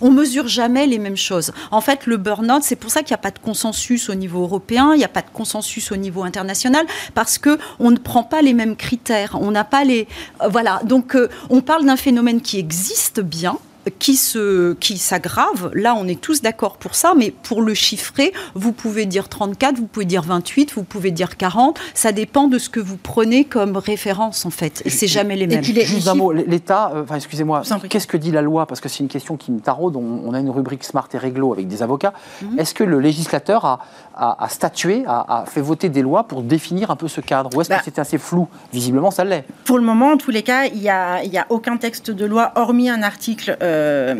[0.00, 1.52] On mesure jamais les mêmes choses.
[1.70, 4.42] En fait, le burn-out, c'est pour ça qu'il n'y a pas de consensus au niveau
[4.42, 8.22] européen, il n'y a pas de consensus au niveau international, parce que on ne prend
[8.22, 9.38] pas les mêmes critères.
[9.40, 9.93] On n'a pas les
[10.50, 10.80] voilà.
[10.84, 13.58] Donc euh, on parle d'un phénomène qui existe bien
[13.98, 15.70] qui se qui s'aggrave.
[15.74, 19.76] Là, on est tous d'accord pour ça, mais pour le chiffrer, vous pouvez dire 34,
[19.76, 21.78] vous pouvez dire 28, vous pouvez dire 40.
[21.94, 24.82] Ça dépend de ce que vous prenez comme référence en fait.
[24.84, 25.62] Et c'est jamais les mêmes.
[25.62, 26.92] Juste un mot, l'État.
[26.94, 27.62] Euh, enfin, excusez-moi.
[27.88, 28.66] Qu'est-ce que dit la loi?
[28.66, 29.96] Parce que c'est une question qui me taraude.
[29.96, 32.12] On, a une rubrique Smart et Réglo avec des avocats.
[32.42, 32.58] Mhm.
[32.58, 33.78] Est-ce que le législateur a,
[34.16, 37.50] a, statué, a, fait voter des lois pour définir un peu ce cadre?
[37.54, 37.80] Ou est-ce que bah.
[37.84, 38.48] c'était assez flou?
[38.72, 39.44] Visiblement, ça l'est.
[39.64, 42.52] Pour le moment, en tous les cas, il n'y a, a, aucun texte de loi,
[42.56, 43.56] hormis un article.
[43.62, 44.14] Euh, euh,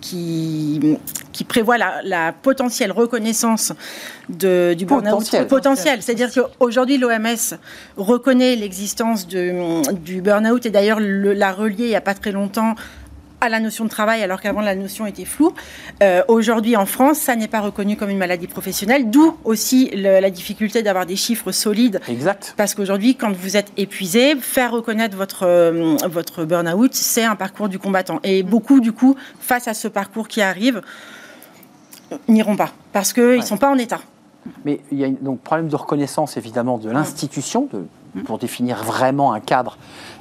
[0.00, 0.98] qui,
[1.32, 3.72] qui prévoit la, potentielle reconnaissance
[4.28, 5.46] de, du burn-out.
[5.48, 6.02] Potentiel.
[6.02, 7.56] C'est-à-dire qu'aujourd'hui, l'OMS
[7.96, 10.66] reconnaît l'existence du burn-out.
[10.66, 12.74] Et d'ailleurs l'a relié il n'y a pas très longtemps
[13.40, 15.52] à la notion de travail alors qu'avant la notion était floue.
[16.02, 20.20] Euh, aujourd'hui en France, ça n'est pas reconnu comme une maladie professionnelle, d'où aussi le-
[20.20, 22.00] la difficulté d'avoir des chiffres solides.
[22.08, 22.54] Exact.
[22.56, 27.68] Parce qu'aujourd'hui, quand vous êtes épuisé, faire reconnaître votre, euh, votre burn-out, c'est un parcours
[27.68, 28.20] du combattant.
[28.24, 30.80] Et beaucoup, du coup, face à ce parcours qui arrive,
[32.28, 32.70] n'iront pas.
[32.92, 34.00] Parce qu'ils ne sont pas en état.
[34.64, 37.84] Mais il y a donc problème de reconnaissance évidemment de l'institution de-
[38.24, 39.76] pour définir vraiment un cadre,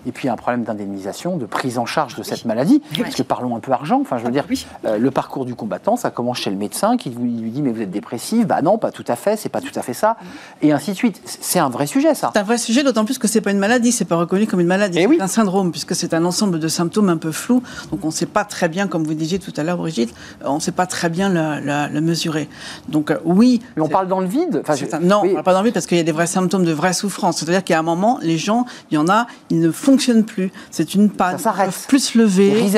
[0.07, 2.81] et puis un problème d'indemnisation, de prise en charge de cette maladie.
[2.99, 3.99] Parce que parlons un peu argent.
[4.01, 4.65] Enfin, je veux dire, Oui.
[4.85, 7.81] euh, le parcours du combattant, ça commence chez le médecin qui lui dit mais vous
[7.81, 10.17] êtes dépressif, bah non, pas tout à fait, c'est pas tout à fait ça,
[10.61, 11.21] et ainsi de suite.
[11.25, 12.31] C'est un vrai sujet ça.
[12.33, 14.59] C'est un vrai sujet, d'autant plus que c'est pas une maladie, c'est pas reconnu comme
[14.59, 17.63] une maladie, Eh c'est un syndrome, puisque c'est un ensemble de symptômes un peu flous.
[17.91, 20.47] Donc on ne sait pas très bien, comme vous disiez tout à l'heure, Brigitte, euh,
[20.47, 22.47] on ne sait pas très bien le, le- le mesurer.
[22.89, 23.61] Donc euh, oui.
[23.75, 24.59] Mais on parle dans le vide.
[24.61, 26.63] Enfin, je- un- non, on n'a pas d'envie parce qu'il y a des vrais symptômes
[26.65, 27.37] de vraie souffrance.
[27.37, 30.51] C'est-à-dire qu'à un moment, les gens, il y en a, ils ne fonctionnent plus.
[30.71, 31.37] C'est une panne.
[31.37, 31.67] Ça s'arrête.
[31.67, 32.71] Ils peuvent plus se lever.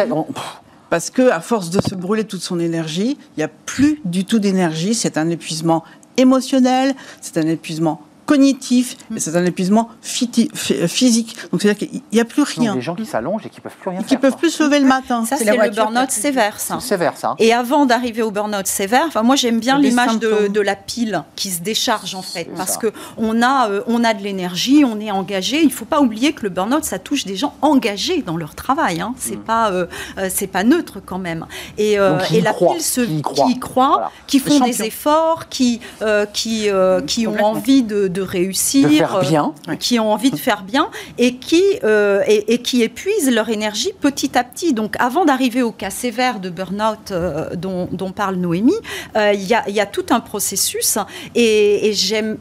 [0.89, 4.23] Parce que à force de se brûler toute son énergie, il n'y a plus du
[4.23, 4.93] tout d'énergie.
[4.93, 5.83] C'est un épuisement
[6.15, 10.49] émotionnel, c'est un épuisement cognitif, et c'est un épuisement phy-
[10.87, 11.35] physique.
[11.51, 12.75] Donc c'est-à-dire qu'il n'y a plus rien.
[12.75, 14.19] des gens qui s'allongent et qui peuvent plus rien Et qui faire.
[14.19, 14.39] peuvent quoi.
[14.41, 15.25] plus se lever le matin.
[15.25, 16.79] Ça, C'est le burn-out qui- sévère, ça.
[16.79, 17.35] Sévère ça.
[17.39, 21.49] Et avant d'arriver au burn-out sévère, enfin moi j'aime bien l'image de, la pile qui
[21.51, 22.77] se décharge en fait, parce ça.
[22.79, 25.61] que on a euh, on a de l'énergie, on est engagé.
[25.63, 28.99] Il faut pas oublier que le burn-out ça touche des gens engagés dans leur travail.
[29.01, 29.13] Hein.
[29.17, 29.85] C'est pas euh,
[30.17, 31.45] euh, c'est pas neutre quand même.
[31.77, 32.17] Et, euh, Mm.
[32.17, 33.47] Donc, qui et la croient, pile se qui y croient.
[33.49, 34.11] y croient, Voilà.
[34.27, 38.87] qui Les font des efforts, qui euh, qui euh, qui ont envie de, de réussir,
[38.89, 39.53] De faire euh, bien.
[39.79, 43.91] qui ont envie de faire bien et qui, euh, et, et qui épuisent leur énergie
[43.99, 44.73] petit à petit.
[44.73, 48.73] Donc avant d'arriver au cas sévère de burn-out euh, dont, dont parle Noémie,
[49.15, 50.97] il y, a, il y a tout un processus
[51.35, 52.37] et, et j'aime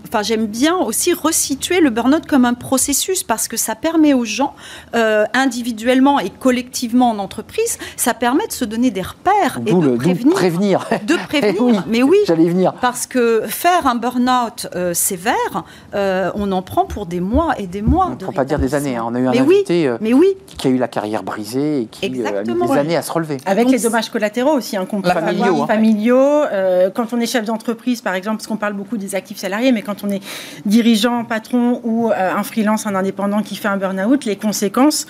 [0.47, 4.55] bien aussi resituer le burn-out comme un processus parce que ça permet aux gens,
[4.95, 9.81] euh, individuellement et collectivement en entreprise, ça permet de se donner des repères et de
[9.81, 10.33] le prévenir.
[10.35, 10.87] prévenir.
[11.07, 11.79] De prévenir, Eh oui.
[11.87, 12.73] mais oui, J'allais venir.
[12.81, 17.67] parce que faire un burn-out euh, sévère, euh, on en prend pour des mois et
[17.67, 18.11] des mois.
[18.19, 18.97] de Faut pas dire des années.
[18.97, 19.05] hein.
[19.07, 21.23] On a eu un Mais oui, invité euh, Mais oui, qui a eu la carrière
[21.23, 23.39] brisée et qui euh, a mis des années à se relever.
[23.47, 25.67] Avec Donc, les dommages collatéraux aussi, hein, qu'on peut familiaux, hein.
[25.67, 26.17] familiaux.
[26.19, 29.73] euh, quand on est chef d'entreprise, par exemple, parce qu'on parle beaucoup des actifs salariés,
[29.73, 30.21] mais quand on est
[30.65, 35.07] dirigeant, patron ou euh, un freelance, un indépendant qui fait un burn-out, les conséquences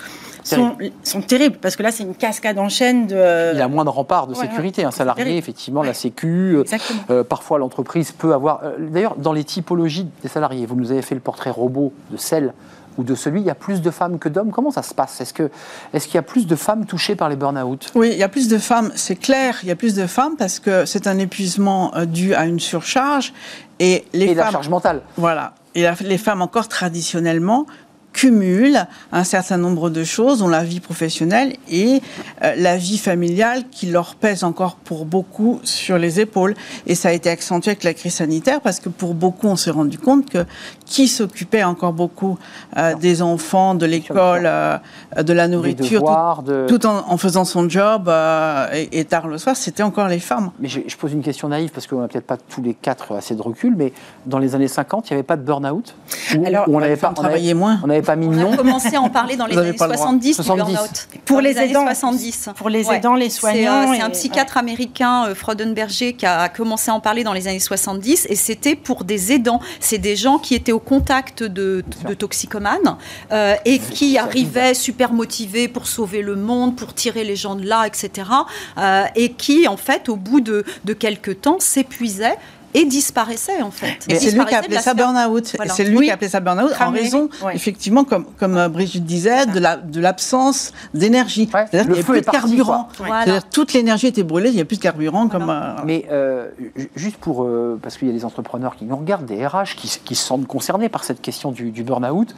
[0.55, 1.57] sont, sont terribles.
[1.61, 3.53] Parce que là, c'est une cascade en chaîne de.
[3.53, 4.83] Il a moins de remparts de Ouais, sécurité.
[4.83, 5.39] Un salarié, terrible.
[5.39, 6.55] effectivement, la Sécu.
[6.57, 6.63] euh,
[7.09, 8.61] euh, parfois, l'entreprise peut avoir.
[8.63, 12.17] euh, D'ailleurs, dans les typologies des salariés, vous nous avez fait le portrait robot de
[12.17, 12.53] celle
[12.97, 13.41] ou de celui.
[13.41, 14.49] Il y a plus de femmes que d'hommes.
[14.51, 15.21] Comment ça se passe?
[15.21, 15.51] Est-ce que
[15.93, 17.91] est-ce qu'il y a plus de femmes touchées par les burn-out?
[17.93, 20.35] Oui, il y a plus de femmes, c'est clair, il y a plus de femmes
[20.35, 23.33] parce que c'est un épuisement euh, dû à une surcharge
[23.79, 25.53] et les et la femmes charge mentale Voilà.
[25.75, 27.67] Et la- les femmes, encore traditionnellement,
[28.13, 32.01] cumulent un certain nombre de choses, dont la vie professionnelle et
[32.43, 36.55] euh, la vie familiale, qui leur pèse encore pour beaucoup sur les épaules.
[36.87, 39.71] Et ça a été accentué avec la crise sanitaire, parce que pour beaucoup, on s'est
[39.71, 40.45] rendu compte que
[40.87, 42.37] qui s'occupait encore beaucoup
[42.77, 44.77] euh, des enfants, de l'école, euh,
[45.21, 46.65] de la nourriture, tout, devoirs, de...
[46.67, 50.19] tout en, en faisant son job euh, et, et tard le soir, c'était encore les
[50.19, 50.51] femmes.
[50.59, 53.15] Mais je, je pose une question naïve parce qu'on n'a peut-être pas tous les quatre
[53.15, 53.91] assez de recul, mais
[54.25, 55.93] dans les années 50, il n'y avait pas de burn-out?
[56.37, 57.79] Ou- Alors, on Les n'avait pas, travaillaient moins.
[57.83, 58.53] on n'avait pas mis on nom?
[58.53, 60.05] a commencé à en parler dans les Vous années pas le droit.
[60.05, 60.73] 70, du 70.
[60.73, 61.07] burn-out.
[61.25, 61.85] Pour Dans les années aidants.
[61.85, 62.49] 70.
[62.55, 62.95] Pour les Ouais.
[62.97, 63.91] aidants, les C'est soignants.
[63.91, 67.47] euh, c'est un psychiatre américain, euh, Freudenberger, qui a commencé à en parler dans les
[67.47, 69.59] années 70, et c'était pour des aidants.
[69.79, 72.97] C'est des gens qui étaient au contact de, de toxicomanes
[73.31, 77.65] euh, et qui arrivaient super motivés pour sauver le monde, pour tirer les gens de
[77.65, 78.29] là, etc.
[78.77, 82.37] euh, et qui, en fait, au bout de, de quelques temps, s'épuisaient
[82.73, 83.97] et disparaissaient, en fait.
[84.09, 85.53] Et c'est lui qui a appelé ça burn-out.
[85.55, 85.71] Voilà.
[85.71, 86.05] Et C'est lui Oui.
[86.05, 89.77] qui a appelé ça burn-out en raison, effectivement, comme, comme euh, Brigitte disait, de la-
[89.77, 91.49] de l'absence d'énergie.
[91.53, 91.65] Ouais.
[91.71, 92.87] C'est-à-dire Le qu'il n'y a feu plus est de parti, carburant.
[92.97, 93.41] Voilà.
[93.41, 95.27] Toute l'énergie était brûlée, il n'y a plus de carburant.
[95.27, 97.43] Comme, euh, Mais euh, ju- juste pour.
[97.43, 100.25] euh, parce qu'il y a des entrepreneurs qui nous regardent, des RH, qui, qui se
[100.25, 102.35] sentent concernés par cette question du, du burn-out.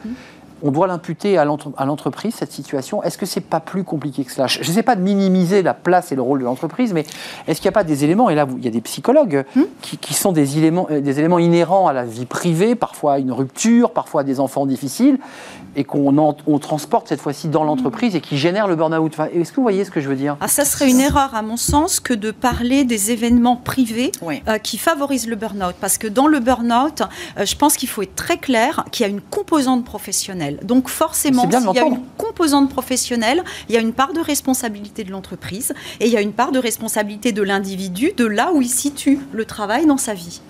[0.62, 3.02] On doit l'imputer à l'entre- à l'entreprise, cette situation.
[3.02, 4.46] Est-ce que c'est pas plus compliqué que cela?
[4.46, 7.04] Je ne sais pas de minimiser la place et le rôle de l'entreprise, mais
[7.46, 9.44] est-ce qu'il n'y a pas des éléments, et là il y a des psychologues,
[9.80, 13.18] qui, qui sont des éléments, euh, des éléments inhérents à la vie privée, parfois à
[13.18, 15.18] une rupture, parfois à des enfants difficiles,
[15.76, 19.28] et qu'on en- on transporte cette fois-ci dans l'entreprise et qui génèrent le burn-out Enfin,
[19.32, 20.36] Est-ce que vous voyez ce que je veux dire?
[20.40, 24.42] Ah, ça serait une erreur, à mon sens, que de parler des événements privés Oui.
[24.48, 25.74] euh, qui favorisent le burn-out.
[25.80, 27.02] Parce que dans le burn-out,
[27.38, 30.58] euh, je pense qu'il faut être très clair qu'il y a une composante professionnelle.
[30.62, 35.04] Donc forcément, s'il y a une composante professionnelle, il y a une part de responsabilité
[35.04, 38.62] de l'entreprise et il y a une part de responsabilité de l'individu, de là où
[38.62, 40.40] il situe le travail dans sa vie.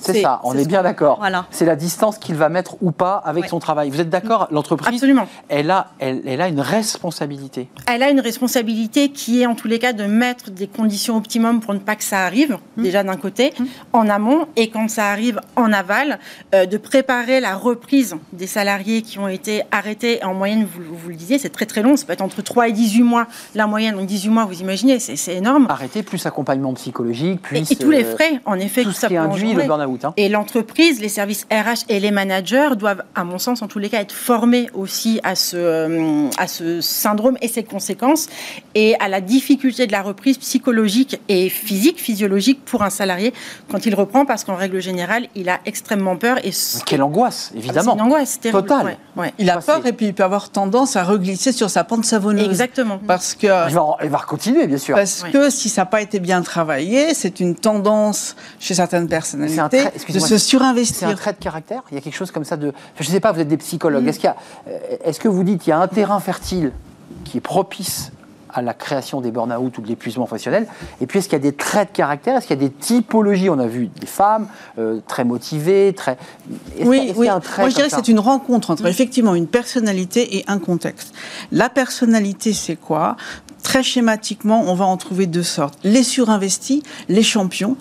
[0.00, 1.18] C'est ça, on est, bien d'accord.
[1.18, 1.46] Voilà.
[1.50, 3.48] C'est la distance qu'il va mettre ou pas avec Ouais.
[3.48, 3.90] son travail.
[3.90, 5.26] Vous êtes d'accord L'entreprise, Absolument.
[5.48, 7.68] elle a, elle, elle a une responsabilité.
[7.86, 11.60] Elle a une responsabilité qui est en tous les cas de mettre des conditions optimum
[11.60, 12.82] pour ne pas que ça arrive, Mmh.
[12.82, 13.52] déjà d'un côté,
[13.92, 16.18] en amont, et quand ça arrive en aval,
[16.54, 20.22] euh, de préparer la reprise des salariés qui ont été arrêtés.
[20.24, 22.68] En moyenne, vous, vous le disiez, c'est très très long, ça peut être entre 3
[22.68, 23.96] et 18 mois la moyenne.
[23.96, 25.66] Donc 18 mois, vous imaginez, c'est énorme.
[25.68, 29.16] Arrêter, plus accompagnement psychologique, plus et tous les euh, frais, en effet, tout ça qui
[29.16, 29.66] induit le.
[30.04, 30.12] Hein.
[30.16, 33.88] Et l'entreprise, les services RH et les managers doivent, à mon sens, en tous les
[33.88, 38.28] cas, être formés aussi à ce, euh, à ce syndrome et ses conséquences
[38.74, 43.32] et à la difficulté de la reprise psychologique et physique, physiologique pour un salarié
[43.70, 47.50] quand il reprend, parce qu'en règle générale, il a extrêmement peur et ce- Quelle angoisse,
[47.52, 47.94] c'est évidemment.
[47.94, 48.62] une angoisse terrible.
[48.62, 48.86] Totale.
[49.16, 49.34] Ouais, ouais.
[49.38, 52.46] Il a peur et puis il peut avoir tendance à reglisser sur sa pente savonneuse.
[52.48, 52.98] Exactement.
[53.06, 54.94] Parce que, Il va, il va continuer, bien sûr.
[54.94, 55.30] parce Ouais.
[55.30, 59.18] que si ça n'a pas été bien travaillé, c'est une tendance chez certaines C'est un
[59.18, 61.14] personnalités de se C'est un surinvestir.
[61.16, 62.72] trait de caractère Il y a quelque chose comme ça de.
[62.98, 63.60] Je ne sais pas, vous êtes des Mm.
[63.60, 64.06] psychologues.
[64.06, 64.36] Est-ce qu'il y a-
[64.68, 66.72] euh, est-ce que vous dites qu'il y a un terrain fertile
[67.24, 68.12] qui est propice
[68.52, 70.66] à la création des burn-out ou de l'épuisement professionnel
[71.00, 72.36] Et puis, est-ce qu'il y a des traits de caractère?
[72.36, 73.50] Est-ce qu'il y a des typologies?
[73.50, 74.48] On a vu des femmes
[74.78, 76.16] euh, très motivées, très.
[76.80, 77.28] Oui, oui.
[77.28, 80.44] a un trait Moi, je dirais que c'est une rencontre entre effectivement une personnalité et
[80.48, 81.14] un contexte.
[81.52, 83.16] La personnalité, c'est quoi?
[83.62, 85.78] Très schématiquement, on va en trouver deux sortes.
[85.84, 87.76] Les surinvestis, les champions,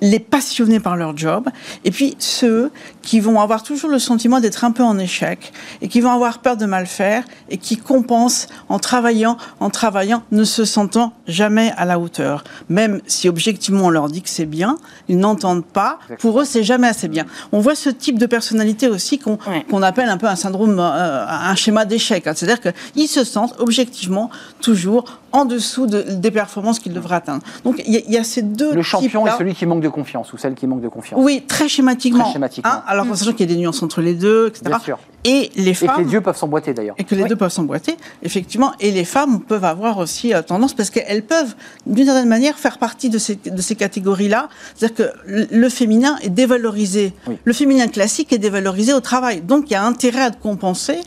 [0.00, 1.48] les passionnés par leur job,
[1.84, 2.70] et puis ceux
[3.02, 5.52] qui vont avoir toujours le sentiment d'être un peu en échec
[5.82, 10.13] et qui vont avoir peur de mal faire et qui compensent en travaillant, en travaillant,
[10.32, 12.44] ne se sentant jamais à la hauteur.
[12.68, 14.76] Même si objectivement on leur dit que c'est bien,
[15.08, 15.98] ils n'entendent pas.
[16.20, 17.24] Pour eux, c'est jamais assez bien.
[17.52, 19.84] On voit ce type de personnalité aussi qu'on Ouais.
[19.84, 22.26] appelle un peu un syndrome, euh, un schéma d'échec.
[22.26, 22.32] hein.
[22.34, 22.60] C'est-à-dire
[22.94, 27.42] qu'ils se sentent objectivement toujours en dessous de- des performances qu'ils devraient atteindre.
[27.64, 29.80] Donc il y, a- il y a ces deux Le champion est celui qui manque
[29.82, 31.20] de confiance ou celle qui manque de confiance.
[31.22, 32.24] Oui, très schématiquement.
[32.24, 32.70] Très schématiquement.
[32.72, 34.64] Hein, alors en sachant qu'il y a des nuances entre les deux, etc.
[34.66, 34.98] Bien sûr.
[35.26, 36.94] Et les Et que femmes les dieux peuvent s'emboîter d'ailleurs.
[36.98, 38.72] et que les deux peuvent s'emboîter, effectivement.
[38.78, 41.54] Et les femmes peuvent avoir aussi euh, tendance, parce qu'elles peuvent,
[41.86, 44.48] d'une certaine manière, faire partie de ces, de ces catégories-là.
[44.74, 47.14] C'est-à-dire que le- féminin est dévalorisé.
[47.26, 47.38] Oui.
[47.42, 49.40] Le féminin classique est dévalorisé au travail.
[49.40, 50.98] Donc, il y a intérêt à compenser,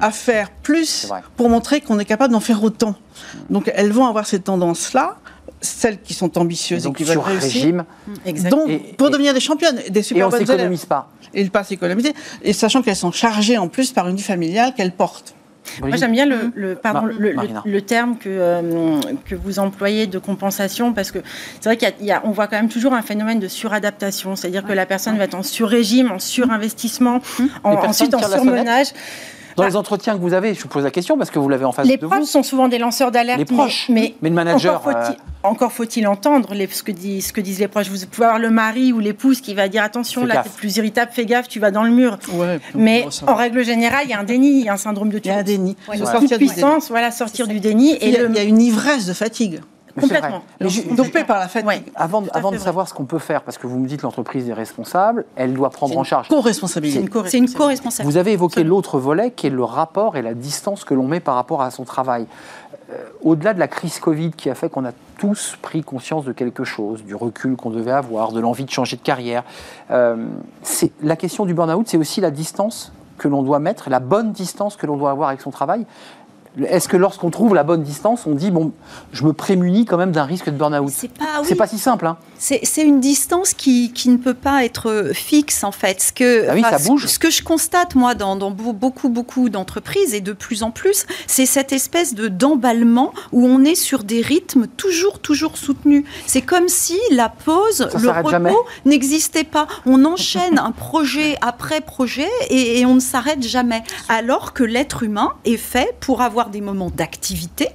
[0.00, 1.06] à faire plus
[1.36, 2.94] pour montrer qu'on est capable d'en faire autant.
[3.50, 5.16] Donc, elles vont avoir cette tendance-là,
[5.60, 7.42] celles qui sont Et ambitieuses et, donc qui veulent réussir.
[7.62, 7.84] régime.
[8.24, 8.62] Exactement.
[8.66, 10.50] Donc, Et- pour et- devenir des championnes, des Et super on bonnes élèves.
[10.56, 11.10] s'économise pas.
[11.34, 12.14] Et pas s'économiser.
[12.42, 15.34] Et sachant qu'elles sont chargées en plus par une vie familiale qu'elles portent.
[15.82, 17.62] Moi, j'aime bien le, le- pardon, Mar- le, le- Marina.
[17.66, 21.18] le terme que, euh, que vous employez de compensation, parce que
[21.60, 23.38] c'est vrai qu'il y a- il y a- on voit quand même toujours un phénomène
[23.38, 27.20] de suradaptation, c'est-à-dire que la personne va être en sur-régime, en surinvestissement,
[27.64, 28.86] en- Les personnes ensuite en surmenage.
[29.58, 29.68] Dans Bah.
[29.70, 31.72] les entretiens que vous avez, je vous pose la question parce que vous l'avez en
[31.72, 32.24] face Les de proches vous.
[32.26, 33.38] sont souvent des lanceurs d'alerte.
[33.40, 33.86] Les proches.
[33.90, 34.80] Mais, Mais le manager,
[35.42, 37.88] Encore faut-il, faut-il entendre les- ce, que disent, ce que disent les proches.
[37.90, 40.76] Vous pouvez avoir le mari ou l'épouse qui va dire attention, Fais là, t'es plus
[40.76, 42.18] irritable, fais gaffe, tu vas dans le mur.
[42.34, 45.08] Ouais, Mais en règle générale, il y a un déni, il y a un syndrome
[45.10, 45.76] de Il y a un déni.
[45.88, 45.96] Ouais.
[45.98, 46.50] Sortir déni.
[46.50, 47.96] puissance, voilà, sortir du déni.
[48.00, 49.60] Il Et y, a, le- il y a une ivresse de fatigue.
[50.00, 50.42] Complètement.
[50.60, 51.68] Mais ju- Dopée par la fatigue.
[51.68, 51.82] Ouais.
[51.94, 52.58] Avant, de vrai.
[52.58, 55.70] savoir ce qu'on peut faire, parce que vous me dites l'entreprise est responsable, elle doit
[55.70, 56.26] prendre en charge.
[56.28, 57.00] C'est Co-responsabilité.
[57.00, 58.04] une C'est une co-responsabilité.
[58.12, 61.20] Vous avez évoqué l'autre volet qui est le rapport et la distance que l'on met
[61.20, 62.26] par rapport à son travail.
[62.90, 66.32] Euh, Au-delà de la crise Covid qui a fait qu'on a tous pris conscience de
[66.32, 69.44] quelque chose, du recul qu'on devait avoir, de l'envie de changer de carrière,
[69.90, 70.16] euh,
[71.02, 74.76] la question du burn-out, c'est aussi la distance que l'on doit mettre, la bonne distance
[74.76, 75.84] que l'on doit avoir avec son travail.
[76.66, 78.72] Est-ce que lorsqu'on trouve la bonne distance, on dit bon,
[79.12, 80.90] je me prémunis quand même d'un risque de burn-out?
[80.90, 81.54] C'est pas, oui.
[81.54, 85.72] Pas si simple, hein C'est une distance qui, qui ne peut pas être fixe en
[85.72, 86.00] fait.
[86.00, 87.06] Ce que, Ah oui, ça ce- bouge.
[87.06, 90.70] Ce que je constate moi dans, dans beau- beaucoup beaucoup d'entreprises et de plus en
[90.70, 96.04] plus, c'est cette espèce de d'emballement où on est sur des rythmes toujours toujours soutenus.
[96.26, 98.08] C'est comme si la pause, Ça le
[98.48, 99.66] repos n'existait pas.
[99.84, 103.82] On enchaîne un projet après projet et, et on ne s'arrête jamais.
[104.08, 107.68] Alors que l'être humain est fait pour avoir des moments d'activité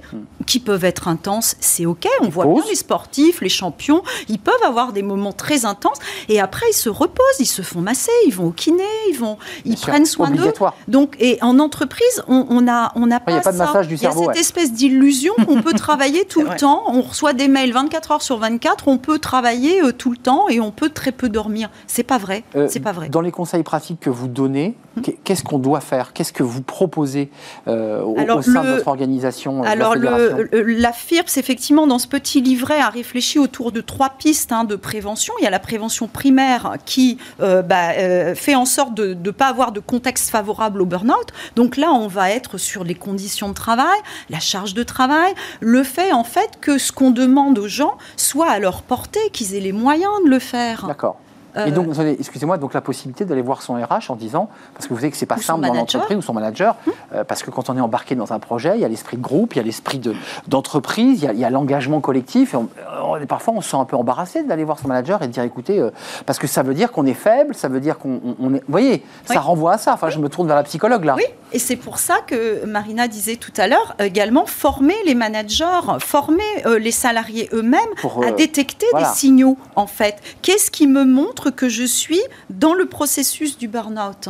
[0.46, 2.06] qui peuvent être intenses, c'est ok.
[2.22, 6.40] On voit bien les sportifs, les champions, ils peuvent avoir des moments très intenses et
[6.40, 9.70] après ils se reposent, ils se font masser, ils vont au kiné, ils vont, ils
[9.70, 10.52] Bien sûr, prennent soin d'eux.
[10.88, 13.58] Donc et en entreprise, on, on a on n'a Il y a pas, pas de
[13.58, 14.40] massage du Il y a cerveau, cette ouais.
[14.40, 16.82] espèce d'illusion qu'on peut travailler tout le temps.
[16.88, 20.48] On reçoit des mails 24 heures sur 24, on peut travailler euh, tout le temps
[20.48, 21.70] et on peut très peu dormir.
[21.86, 22.44] C'est pas vrai.
[22.56, 23.08] Euh, c'est pas vrai.
[23.08, 26.12] Dans les conseils pratiques que vous donnez, qu'est- qu'est-ce qu'on doit faire?
[26.12, 27.30] Qu'est-ce que vous proposez
[27.68, 32.06] euh, au, Alors, au sein de votre organisation Alors, le- la FIRPS, effectivement, dans ce
[32.06, 35.34] petit livret, a réfléchi autour de trois pistes hein, de prévention.
[35.40, 39.30] Il y a la prévention primaire qui euh, bah, euh, fait en sorte de ne
[39.30, 41.32] pas avoir de contexte favorable au burn-out.
[41.56, 43.98] Donc là, on va être sur les conditions de travail,
[44.30, 48.50] la charge de travail, le fait, en fait, que ce qu'on demande aux gens soit
[48.50, 50.86] à leur portée, qu'ils aient les moyens de le faire.
[50.86, 51.18] D'accord.
[51.66, 54.94] Et donc, attendez, excusez-moi, donc la possibilité d'aller voir son RH en disant, parce que
[54.94, 56.76] vous savez que c'est pas simple dans l'entreprise ou son manager,
[57.14, 59.22] euh, parce que quand on est embarqué dans un projet, il y a l'esprit de
[59.22, 60.14] groupe, il y a l'esprit de-
[60.48, 62.54] d'entreprise, il y a- il y a l'engagement collectif.
[62.54, 62.68] Et on-
[63.04, 65.32] on est- parfois, on se sent un peu embarrassé d'aller voir son manager et de
[65.32, 65.90] dire, écoutez, euh,
[66.26, 68.58] parce que ça veut dire qu'on est faible, ça veut dire qu'on on- on est.
[68.60, 69.94] Vous voyez, ça renvoie à ça.
[69.94, 71.14] Enfin, je me tourne vers la psychologue là.
[71.16, 75.64] Oui, et c'est pour ça que Marina disait tout à l'heure, également former les managers,
[76.00, 79.08] former euh, les salariés eux-mêmes euh, à détecter voilà.
[79.10, 80.16] des signaux, en fait.
[80.42, 82.20] Qu'est-ce qui me montre que je suis
[82.50, 84.28] dans le processus du burn-out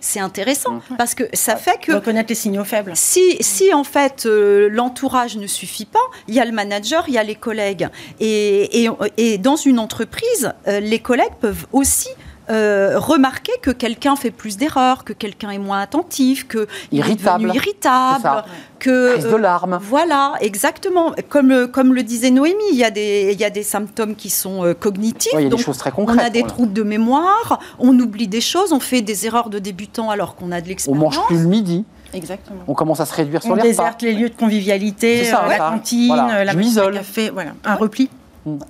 [0.00, 2.92] C'est intéressant, parce que ça fait que Reconnaître les signaux faibles.
[2.94, 5.98] si, si en fait euh, l'entourage ne suffit pas,
[6.28, 7.88] il y a le manager, il y a les collègues.
[8.20, 12.08] Et, et- et dans une entreprise, euh, les collègues peuvent aussi
[12.50, 17.00] euh, remarquer que quelqu'un fait plus d'erreurs, que quelqu'un est moins attentif, que il est
[17.02, 17.52] Irritable.
[17.54, 18.44] irritable,
[18.78, 19.78] que Prise de larmes.
[19.82, 21.12] voilà, exactement.
[21.28, 24.14] Comme, le- comme le disait Noémie, il y a des, il y a des symptômes
[24.14, 25.32] qui sont euh, cognitifs.
[25.34, 26.20] Ouais, il y a des choses très on concrètes.
[26.20, 26.54] a des voilà.
[26.54, 30.52] troubles de mémoire, on oublie des choses, on fait des erreurs de débutant alors qu'on
[30.52, 31.16] a de On l'expérience.
[31.16, 31.84] mange plus le midi,
[32.14, 32.60] Exactement.
[32.66, 33.70] on commence à se réduire sur On les repas.
[33.70, 36.36] déserte les lieux de convivialité, C'est ça, euh, la cantine, Voilà.
[36.38, 38.08] euh, la machine à café, voilà, un repli.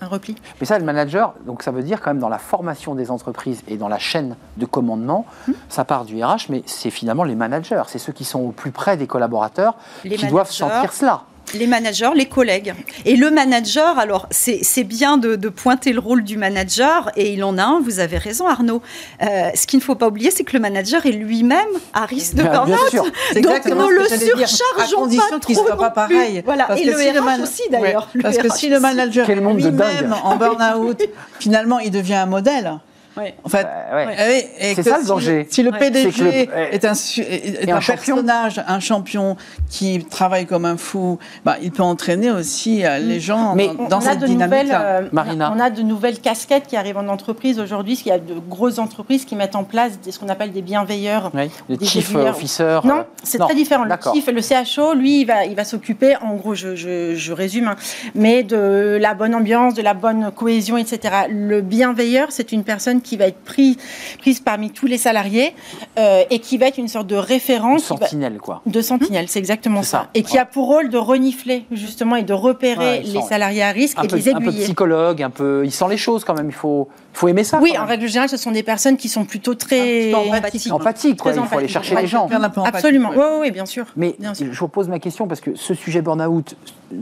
[0.01, 0.37] Un repli.
[0.61, 3.63] Mais ça, le manager, donc ça veut dire quand même dans la formation des entreprises
[3.69, 5.53] et dans la chaîne de commandement, Hmm.
[5.69, 8.71] ça part du RH, mais c'est finalement les managers, c'est ceux qui sont au plus
[8.73, 9.75] près des collaborateurs
[10.05, 11.23] Les qui doivent sentir cela.
[11.55, 12.75] Les managers, les collègues.
[13.05, 17.43] Et le manager, alors c'est bien de, de pointer le rôle du manager, et il
[17.45, 18.83] en a un, vous avez raison Arnaud.
[19.23, 21.59] Euh, ce qu'il ne faut pas oublier, c'est que le manager est lui-même
[21.95, 22.93] à risque de Bien burn-out.
[22.95, 26.15] Donc exactement ne le surchargeons pas qu'il trop soit pas non plus.
[26.17, 26.43] pareil.
[26.45, 26.65] Voilà.
[26.67, 28.03] Parce Et que le si RH man- aussi d'ailleurs.
[28.03, 31.03] Ouais, Le Parce que si le manager de lui-même en burn-out,
[31.41, 32.79] finalement, il devient un modèle.
[33.19, 33.35] Ouais.
[33.45, 34.17] En fait, Euh, ouais.
[34.19, 35.47] Oui, et C'est ça, le si danger.
[35.51, 35.79] Si le Ouais.
[35.79, 36.31] PDG le-
[36.75, 39.37] est un, est- un, personnage, un champion
[39.69, 43.89] qui travaille comme un fou, bah, il peut entraîner aussi euh, les gens Mais dans,
[43.89, 44.81] dans on a cette de nouvelles, dynamique-là.
[44.83, 45.53] euh, Marina.
[45.57, 48.35] On a de nouvelles casquettes qui arrivent en entreprise aujourd'hui, parce qu'il y a de
[48.49, 51.31] grosses entreprises qui mettent en place des- ce qu'on appelle des bienveilleurs.
[51.35, 52.81] Oui, les Des chief officers.
[52.85, 53.85] Non, euh, c'est très différent.
[53.85, 57.33] Le chief, le CHO, lui, il va, il va s'occuper, en gros, je, je- je
[57.33, 57.77] résume, hein,
[58.15, 61.15] mais de la bonne ambiance, de la bonne cohésion, etc.
[61.31, 63.77] Le bienveilleur, c'est une personne qui va être prise,
[64.19, 65.55] prise parmi tous les salariés
[65.99, 67.73] euh, et qui va être une sorte de référent.
[67.73, 68.63] Une qui va- sentinelle, quoi.
[68.67, 69.89] de sentinelle, c'est exactement ça.
[70.03, 70.11] ça.
[70.15, 73.63] Et qui a pour rôle de renifler, justement, et de repérer Ouais, les sent- salariés
[73.63, 74.65] à risque Un et peu, de les un peu aiguiller.
[74.65, 75.63] psychologue, un peu.
[75.65, 76.49] Il sent les choses quand même.
[76.49, 77.59] Il faut, faut aimer ça.
[77.63, 80.73] Oui, en règle générale, ce sont des personnes qui sont plutôt très peu empathiques.
[80.73, 81.33] Empathique, quoi.
[81.33, 82.03] Très Il faut aller chercher Ouais.
[82.03, 82.29] les gens.
[82.65, 83.11] Absolument.
[83.11, 83.17] ouais.
[83.17, 83.87] Oui, oui, bien sûr.
[83.97, 84.47] Mais Bien sûr.
[84.53, 86.57] je vous pose ma question parce que ce sujet burn-out,
[86.93, 86.97] euh,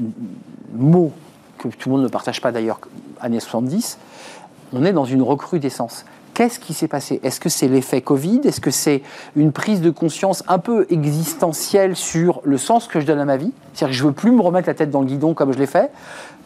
[0.74, 1.12] mot
[1.58, 2.78] que tout le monde ne partage pas d'ailleurs,
[3.20, 3.98] années 70,
[4.72, 6.04] on est dans une recrudescence.
[6.34, 7.18] Qu'est-ce qui s'est passé?
[7.22, 8.42] Est-ce que c'est l'effet Covid?
[8.44, 9.02] Est-ce que c'est
[9.36, 13.38] une prise de conscience un peu existentielle sur le sens que je donne à ma
[13.38, 13.52] vie?
[13.72, 15.66] C'est-à-dire que je veux plus me remettre la tête dans le guidon comme je l'ai
[15.66, 15.90] fait.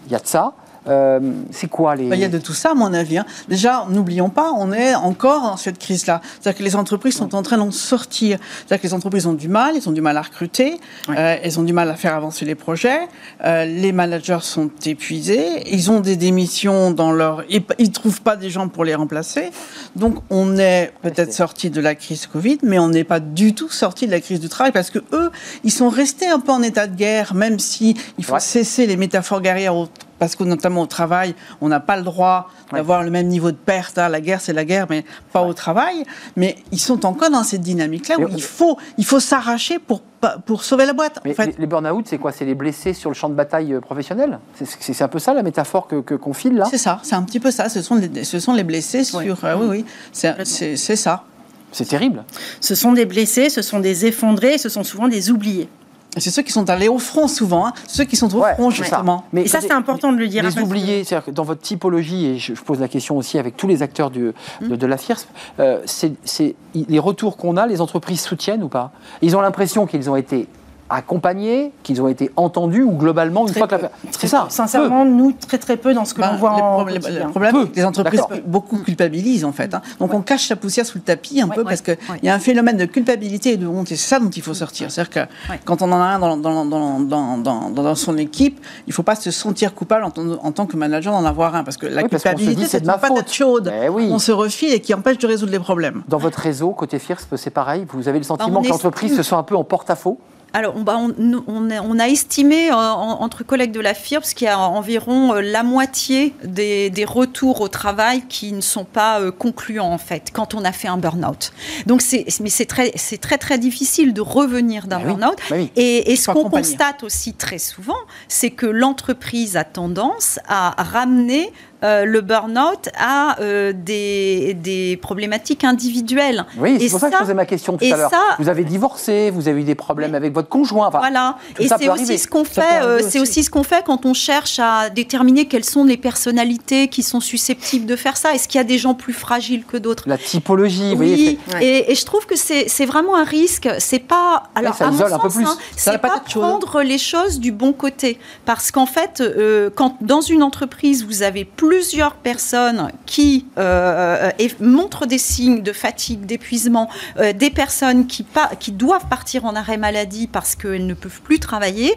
[0.07, 0.53] Il y a de ça.
[0.89, 1.21] Euh,
[1.51, 2.09] c'est quoi les...
[2.09, 3.19] Bah, Il y a de tout ça, à mon avis.
[3.19, 3.27] hein.
[3.49, 6.21] Déjà, n'oublions pas, on est encore dans cette crise-là.
[6.41, 8.39] C'est-à-dire que les entreprises sont en train d'en sortir.
[8.67, 11.61] C'est-à-dire que les entreprises ont du mal, elles ont du mal à recruter, euh, elles
[11.61, 13.01] ont du mal à faire avancer les projets,
[13.45, 17.45] euh, les managers sont épuisés, ils ont des démissions dans leur...
[17.51, 19.51] Ils ne trouvent pas des gens pour les remplacer.
[19.97, 23.69] Donc, on est peut-être sorti de la crise Covid, mais on n'est pas du tout
[23.71, 25.31] sorti de la crise du travail parce que eux,
[25.65, 28.41] ils sont restés un peu en état de guerre, même si il faut Ouais.
[28.41, 29.89] cesser les métaphores guerrières au-
[30.21, 32.79] parce que notamment au travail, on n'a pas le droit Ouais.
[32.79, 33.99] d'avoir le même niveau de perte.
[33.99, 34.09] hein.
[34.09, 36.05] La guerre, c'est la guerre, mais pas au travail.
[36.37, 40.03] Mais ils sont encore dans cette dynamique-là où il faut, il faut s'arracher pour,
[40.47, 41.19] pour sauver la boîte.
[41.25, 41.47] Mais en fait.
[41.47, 42.31] les, les burn-out, c'est quoi?
[42.31, 44.39] C'est les blessés sur le champ de bataille euh, professionnel?
[44.55, 46.67] C'est- un peu ça la métaphore que que- qu'on file là?
[46.71, 47.69] C'est ça, c'est un petit peu ça.
[47.69, 49.19] Ce sont les, ce sont les blessés sur.
[49.19, 51.25] euh, oui, oui, c'est ça.
[51.73, 52.25] C'est terrible.
[52.61, 55.69] Ce sont des blessés, ce sont des effondrés, ce sont souvent des oubliés.
[56.17, 57.73] C'est ceux qui sont allés au front souvent, hein.
[57.87, 58.77] ceux qui sont au Ouais, front ça.
[58.77, 59.25] justement.
[59.33, 60.43] Mais Et ça, c'est important de le dire.
[60.43, 63.57] Les oubliés, c'est-à-dire que dans votre typologie, et je, je pose la question aussi avec
[63.57, 65.29] tous les acteurs du- de, de la FIRSP,
[65.61, 68.91] euh, c'est- les retours qu'on a, les entreprises soutiennent ou pas?
[69.23, 70.49] Ils ont l'impression qu'ils ont été
[70.91, 73.91] accompagnés, qu'ils ont été entendus, ou globalement, une Très fois que la...
[74.11, 76.85] C'est ça, Sincèrement, nous, très très peu dans ce que Ben, l'on voit les en
[76.85, 77.63] le problème, Peu.
[77.65, 79.75] c'est que les entreprises beaucoup culpabilisent en fait.
[79.75, 79.83] hein.
[79.99, 82.19] Donc on cache la poussière sous le tapis un peu Ouais, parce qu'il ouais.
[82.23, 84.55] y a un phénomène de culpabilité et de honte et c'est ça dont il faut
[84.55, 84.91] sortir.
[84.91, 85.21] C'est-à-dire que
[85.53, 85.61] Ouais.
[85.65, 88.95] quand on en a un dans, dans, dans, dans, dans, dans son équipe, il ne
[88.95, 91.77] faut pas se sentir coupable en, tant- en tant que manager d'en avoir un parce
[91.77, 93.33] que la culpabilité c'est une ma patate faute.
[93.33, 93.73] chaude.
[93.91, 94.09] Oui.
[94.11, 96.03] On se refile et qui empêche de résoudre les problèmes.
[96.09, 99.23] Dans votre réseau, côté FIRSP, c'est pareil Vous avez le sentiment on que l'entreprise se
[99.23, 100.19] sent un peu en porte-à-faux?
[100.53, 104.35] Alors, on, bah, on- a, on a estimé euh, en- entre collègues de la FIRPS
[104.35, 108.85] qu'il y a environ euh, la moitié des, des retours au travail qui ne sont
[108.85, 111.53] pas euh, concluants en fait quand on a fait un burn-out.
[111.87, 115.39] Donc, c'est, mais c'est très, c'est très très difficile de revenir d'un Bah oui, burn-out.
[115.51, 115.71] bah oui.
[115.77, 116.67] Et, et ce qu'on accompagner.
[116.69, 123.41] constate aussi très souvent, c'est que l'entreprise a tendance à ramener euh, le burn-out à
[123.41, 126.45] euh, des, des, problématiques individuelles.
[126.59, 128.11] Oui, c'est pour ça, que je posais ma question tout à l'heure.
[128.39, 130.91] Vous avez divorcé, vous avez eu des problèmes avec votre conjoint.
[130.91, 131.37] voilà.
[131.59, 133.03] Et c'est aussi ce qu'on fait.
[133.09, 137.03] c'est aussi ce qu'on fait quand on cherche à déterminer quelles sont les personnalités qui
[137.03, 138.35] sont susceptibles de faire ça.
[138.35, 140.05] Est-ce qu'il y a des gens plus fragiles que d'autres?
[140.07, 140.95] La typologie.
[140.97, 141.39] Oui.
[141.61, 143.69] et, et, je trouve que c'est vraiment un risque.
[143.79, 147.73] C'est pas alors à mon sens, hein, c'est pas, pas prendre les choses du bon
[147.73, 154.33] côté, parce qu'en fait, euh, quand dans une entreprise vous avez plusieurs personnes qui euh,
[154.59, 158.27] montrent des signes de fatigue, d'épuisement, euh, des personnes qui,
[158.59, 161.95] qui doivent partir en arrêt maladie parce qu'elles ne peuvent plus travailler,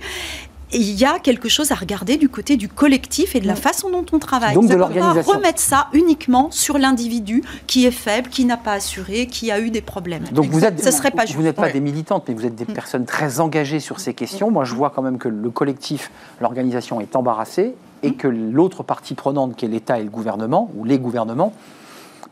[0.73, 3.89] il y a quelque chose à regarder du côté du collectif et de la façon
[3.89, 4.53] dont on travaille.
[4.53, 5.33] Donc de l'organisation.
[5.33, 9.71] remettre ça uniquement sur l'individu qui est faible, qui n'a pas assuré, qui a eu
[9.71, 10.25] des problèmes.
[10.31, 12.75] Donc vous êtes, serait pas vous n'êtes pas des militantes, mais vous êtes des mm.
[12.75, 14.51] personnes très engagées sur ces questions.
[14.51, 16.11] Moi, je vois quand même que le collectif,
[16.41, 17.73] l'organisation est embarrassée
[18.03, 21.53] et que l'autre partie prenante, qui est l'État et le gouvernement, ou les gouvernements,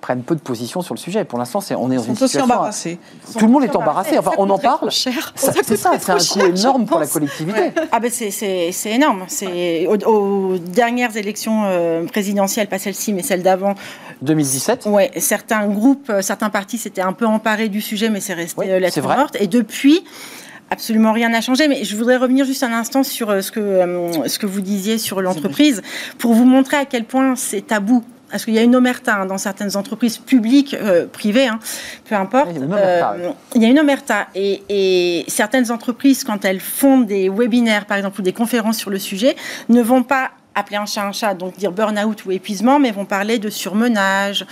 [0.01, 1.23] prennent peu de position sur le sujet.
[1.23, 2.43] Pour l'instant, c'est, on est dans une situation.
[2.43, 2.99] embarrassés.
[3.37, 4.17] Tout le monde est embarrassé.
[4.17, 4.89] Enfin, on en parle.
[4.91, 5.31] Cher.
[5.35, 7.71] C'est ça, c'est un coût énorme pour la collectivité.
[7.91, 9.23] Ah ben c'est énorme.
[9.27, 13.75] C'est aux, dernières élections euh, présidentielles, pas celle-ci, mais celle d'avant.
[14.23, 14.87] 2017.
[14.87, 18.65] Ouais, certains groupes, euh, certains partis s'étaient un peu emparés du sujet, mais c'est resté
[18.65, 19.37] la euh, lettre morte.
[19.39, 20.03] Et depuis
[20.71, 21.67] absolument rien n'a changé.
[21.67, 25.21] Mais je voudrais revenir juste un instant sur ce que, ce que vous disiez sur
[25.21, 25.83] l'entreprise
[26.17, 29.25] pour vous montrer à quel point c'est tabou parce qu'il y a une omerta hein,
[29.25, 31.59] dans certaines entreprises publiques, euh, privées, hein,
[32.05, 32.47] peu importe.
[32.49, 33.13] Il y a une omerta.
[33.13, 34.27] Euh, il y a une omerta.
[34.33, 38.99] Et, certaines entreprises, quand elles font des webinaires, par exemple, ou des conférences sur le
[38.99, 39.35] sujet,
[39.69, 43.05] ne vont pas appeler un chat un chat, donc dire burn-out ou épuisement, mais vont
[43.05, 44.45] parler de surmenage,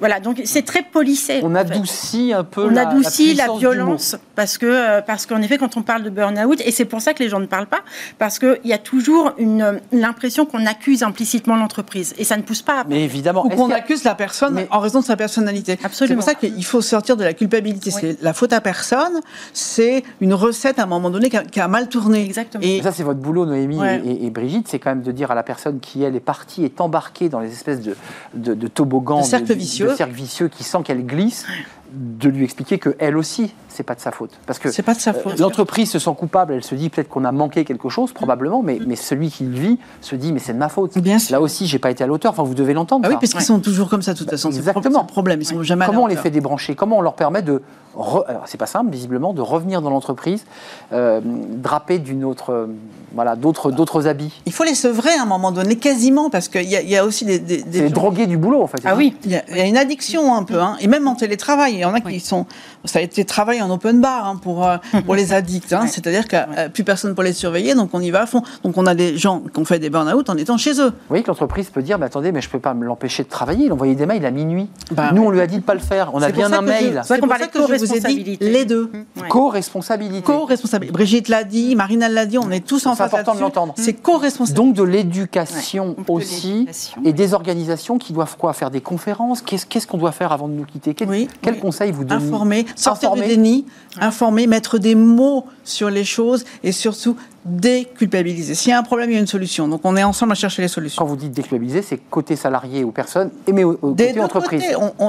[0.00, 1.40] voilà, donc c'est très policé.
[1.42, 5.58] On adoucit un peu on la, adoucit la, violence parce que euh, parce qu'en effet,
[5.58, 7.80] quand on parle de burn-out, et c'est pour ça que les gens ne parlent pas,
[8.18, 12.62] parce qu'il y a toujours une l'impression qu'on accuse implicitement l'entreprise et ça ne pousse
[12.62, 12.84] pas.
[12.88, 15.78] Mais évidemment, ou qu'on accuse la personne en raison de sa personnalité.
[15.84, 16.22] Absolument.
[16.22, 17.90] C'est pour ça qu'il faut sortir de la culpabilité.
[17.90, 19.20] C'est la faute à personne.
[19.52, 22.24] C'est une recette à un moment donné qui a, mal tourné.
[22.24, 22.64] Exactement.
[22.64, 25.42] Et ça, c'est votre boulot, Noémie et, Brigitte, c'est quand même de dire à la
[25.42, 27.96] personne qui elle est partie, est embarquée dans les espèces de
[28.34, 31.46] de, de toboggans, de cercle vicieux cercle vicieux qui sent qu'elle glisse,
[31.92, 34.30] de lui expliquer que elle aussi, c'est pas de sa faute.
[34.46, 35.34] Parce que c'est pas de sa faute.
[35.34, 38.62] Euh, l'entreprise se sent coupable, elle se dit peut-être qu'on a manqué quelque chose, probablement,
[38.62, 40.96] mais, mais celui qui le vit se dit mais c'est de ma faute.
[40.98, 41.32] Bien sûr.
[41.32, 42.32] Là aussi, j'ai pas été à l'auteur.
[42.32, 43.06] Enfin, vous devez l'entendre.
[43.06, 44.50] Ah oui, parce qu'ils sont toujours comme ça, de toute façon.
[44.50, 45.04] Exactement.
[45.04, 45.40] Problème.
[45.40, 45.86] Ils sont jamais.
[45.86, 46.74] Comment on les fait débrancher?
[46.74, 47.62] Comment on leur permet de
[47.96, 50.44] alors c'est pas simple visiblement de revenir dans l'entreprise
[50.92, 52.66] euh, drapé d'une autre euh,
[53.14, 54.32] voilà d'autres d'autres habits.
[54.46, 57.24] Il faut les sevrer à un moment donné quasiment parce qu'il y, y, a aussi
[57.24, 60.34] des, des, des drogués du boulot en fait ah oui il y, a, une addiction
[60.34, 62.46] un peu hein, et même en télétravail il y en a qui sont
[62.84, 66.28] ça a été travaillé en open bar hein, pour euh, pour les addicts hein, c'est-à-dire
[66.28, 68.42] que euh, plus personne pour les surveiller donc on y va à fond.
[68.62, 70.92] Donc on a des gens qui ont fait des burn-out en étant chez eux.
[71.10, 73.66] Oui que l'entreprise peut dire mais attendez mais je peux pas me l'empêcher de travailler.
[73.66, 74.68] Il envoyait des mails à minuit.
[74.92, 76.10] Bah nous on lui a dit de pas le faire.
[76.14, 77.02] On a bien un mail.
[77.04, 78.90] c'est pour ça que je vous ai dit les deux.
[79.28, 80.22] Co-responsabilité.
[80.22, 80.92] Co-responsabilité.
[80.92, 82.99] Brigitte l'a dit, Marina l'a dit, on est tous en face.
[83.08, 83.74] C'est important de l'entendre.
[83.76, 84.60] C'est co-responsabilité.
[84.60, 86.68] Donc de l'éducation aussi
[87.04, 90.54] et des organisations qui doivent quoi Faire des conférences Qu'est-ce qu'on doit faire avant de
[90.54, 93.66] nous quitter Quel, oui, quel conseil vous donnez Informer, sortir du déni,
[94.00, 98.54] informer, mettre des mots sur les choses et surtout déculpabiliser.
[98.54, 99.68] S'il y a un problème, il y a une solution.
[99.68, 101.02] Donc on est ensemble à chercher les solutions.
[101.02, 104.64] Quand vous dites déculpabiliser, c'est côté salarié ou personne, mais au, côté entreprise.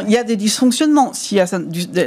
[0.06, 1.40] Il y a des dysfonctionnements si,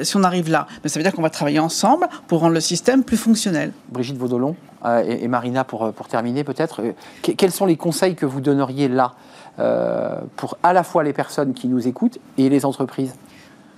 [0.03, 0.66] si on arrive là.
[0.82, 3.72] Mais ça veut dire qu'on va travailler ensemble pour rendre le système plus fonctionnel.
[3.91, 8.26] Brigitte Vaudolon euh, et, Marina, pour, pour terminer peut-être, euh, quels sont les conseils que
[8.26, 9.14] vous donneriez là
[9.59, 13.14] euh, pour à la fois les personnes qui nous écoutent et les entreprises?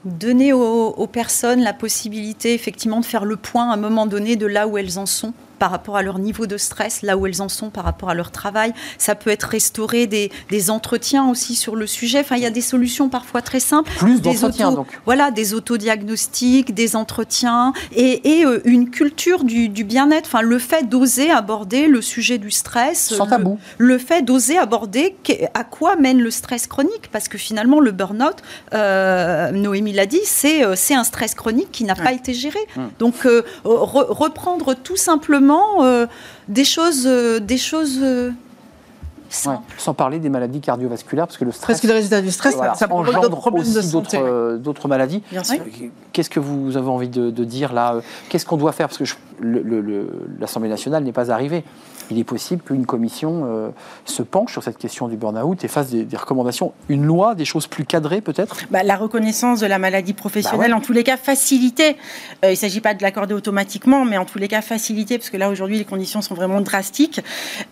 [0.04, 4.46] Donner aux, personnes la possibilité effectivement de faire le point à un moment donné de
[4.46, 7.42] là où elles en sont par rapport à leur niveau de stress, là où elles
[7.42, 8.72] en sont par rapport à leur travail.
[8.98, 12.20] Ça peut être restaurer des, des entretiens aussi sur le sujet.
[12.20, 13.92] Enfin, il y a des solutions parfois très simples.
[13.98, 14.88] Plus d'entretiens, donc.
[15.04, 20.26] Voilà, des autodiagnostics, des entretiens et, et euh, une culture du, du bien-être.
[20.26, 23.14] Enfin, le fait d'oser aborder le sujet du stress.
[23.14, 23.59] Sans tabou.
[23.78, 25.16] Le, fait d'oser aborder
[25.54, 27.11] à quoi mène le stress chronique.
[27.12, 28.36] Parce que finalement, le burn-out,
[28.74, 32.59] euh, Noémie l'a dit, c'est euh, un stress chronique qui n'a pas été géré.
[32.76, 32.90] Hum.
[32.98, 36.07] Donc, euh, reprendre tout simplement euh,
[36.49, 38.30] des choses, euh, des choses euh,
[39.30, 41.66] sans parler des maladies cardiovasculaires, parce que le stress.
[41.66, 45.22] Parce que le résultat du stress, ça engendre d'autres problèmes de d'autres maladies.
[46.12, 48.01] Qu'est-ce que vous avez envie de, dire là?
[48.28, 48.88] Qu'est-ce qu'on doit faire?
[48.88, 49.05] Parce que
[50.40, 51.64] l'Assemblée nationale n'est pas arrivée
[52.11, 53.70] il est possible qu'une commission euh,
[54.04, 57.66] se penche sur cette question du burn-out et fasse des, recommandations, une loi, des choses
[57.66, 58.59] plus cadrées peut-être?
[58.70, 61.96] Bah, La reconnaissance de la maladie professionnelle, bah en tous les cas facilitée.
[62.44, 65.30] Euh, il ne s'agit pas de l'accorder automatiquement, mais en tous les cas facilitée, parce
[65.30, 67.20] que là aujourd'hui les conditions sont vraiment drastiques.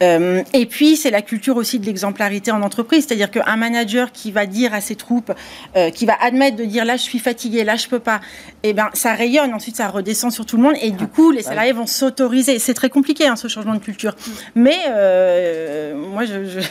[0.03, 3.07] Euh, et puis c'est la culture aussi de l'exemplarité en entreprise.
[3.07, 5.33] C'est-à-dire qu'un manager qui va dire à ses troupes,
[5.77, 8.21] euh, qui va admettre de dire là je suis fatigué, là je peux pas,
[8.63, 9.53] et eh ben ça rayonne.
[9.55, 12.59] Ensuite ça redescend sur tout le monde et du coup les salariés vont s'autoriser.
[12.59, 14.15] C'est très compliqué hein, ce changement de culture,
[14.55, 16.25] mais euh, moi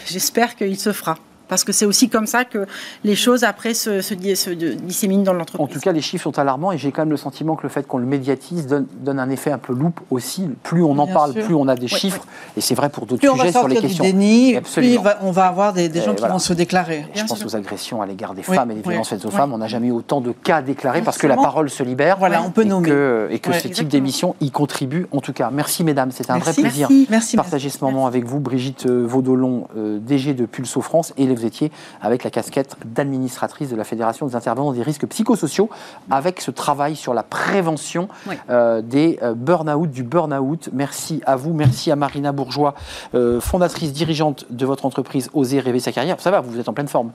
[0.06, 1.18] j'espère qu'il se fera
[1.48, 2.66] parce que c'est aussi comme ça que
[3.04, 5.64] les choses après se, se, disséminent dans l'entreprise.
[5.64, 7.70] En tout cas, les chiffres sont alarmants et j'ai quand même le sentiment que le
[7.70, 10.50] fait qu'on le médiatise donne, donne, un effet un peu loupe aussi.
[10.64, 12.26] Plus on en parle, plus on a des chiffres.
[12.58, 14.04] Et c'est vrai pour d'autres sujets sur les questions.
[14.04, 17.06] Du déni, plus on va avoir des, gens qui vont se déclarer.
[17.14, 19.54] je pense aux agressions à l'égard des femmes et des violences faites aux femmes.
[19.54, 22.18] On n'a jamais eu autant de cas déclarés parce que la parole se libère.
[22.18, 22.90] Voilà, on peut et nommer.
[22.90, 25.08] Que, et que ce type d'émission y contribue.
[25.12, 28.40] En tout cas, merci mesdames, c'était un vrai plaisir de partager ce moment avec vous.
[28.40, 31.72] Brigitte euh, Vaudolon, euh, DG de Pulso France, et vous étiez
[32.02, 35.70] avec la casquette d'administratrice de la Fédération des intervenants des risques psychosociaux,
[36.10, 38.08] avec ce travail sur la prévention
[38.50, 40.70] euh, des euh, burn-out, du burn-out.
[40.74, 42.76] Merci à vous, merci à Marina Bourgeois,
[43.16, 46.20] euh, fondatrice, dirigeante de votre entreprise Oser rêver sa carrière.
[46.20, 47.12] Ça va, vous êtes en pleine forme.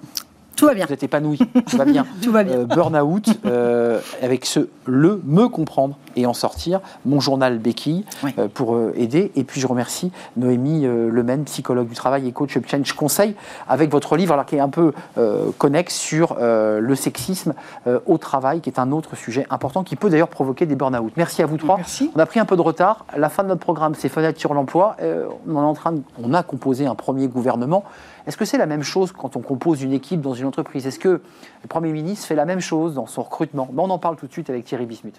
[0.59, 0.87] Tout va bien.
[0.87, 1.39] Vous êtes épanoui,
[1.71, 2.05] tout va bien.
[2.23, 2.65] tout va bien.
[2.65, 3.29] Burn-out,
[4.21, 8.05] avec ce le me comprendre et en sortir, mon journal Béquille,
[8.55, 9.31] pour aider.
[9.37, 13.37] Et puis je remercie Noémie Lemaine, psychologue du travail et coach Change Conseil,
[13.69, 14.93] avec votre livre alors, qui est un peu
[15.59, 17.55] connexe sur le sexisme
[18.07, 21.13] au travail, qui est un autre sujet important qui peut d'ailleurs provoquer des burn-out.
[21.17, 21.77] Merci à vous trois.
[21.77, 22.11] Merci.
[22.17, 23.07] On a pris un peu de retard.
[23.17, 24.97] La fin de notre programme, c'est Fenêtre sur l'emploi.
[25.47, 27.85] on, est en train on a composé un premier gouvernement.
[28.29, 30.87] Est-ce que c'est la même chose quand on compose une équipe dans une entreprise?
[30.87, 33.70] Est-ce que le Premier ministre fait la même chose dans son recrutement?
[33.74, 35.18] On en parle tout de suite avec Thierry Bismuth.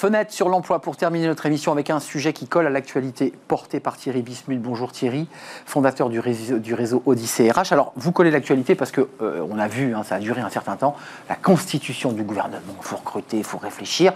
[0.00, 3.80] Fenêtre sur l'emploi pour terminer notre émission avec un sujet qui colle à l'actualité porté
[3.80, 4.62] par Thierry Bismuth.
[4.62, 5.28] Bonjour Thierry,
[5.66, 7.72] fondateur du réseau, du réseau RH.
[7.72, 10.48] Alors vous collez l'actualité parce que euh, on a vu, hein, ça a duré un
[10.48, 10.96] certain temps,
[11.28, 12.62] la constitution du gouvernement.
[12.78, 14.14] Il faut recruter, il faut réfléchir.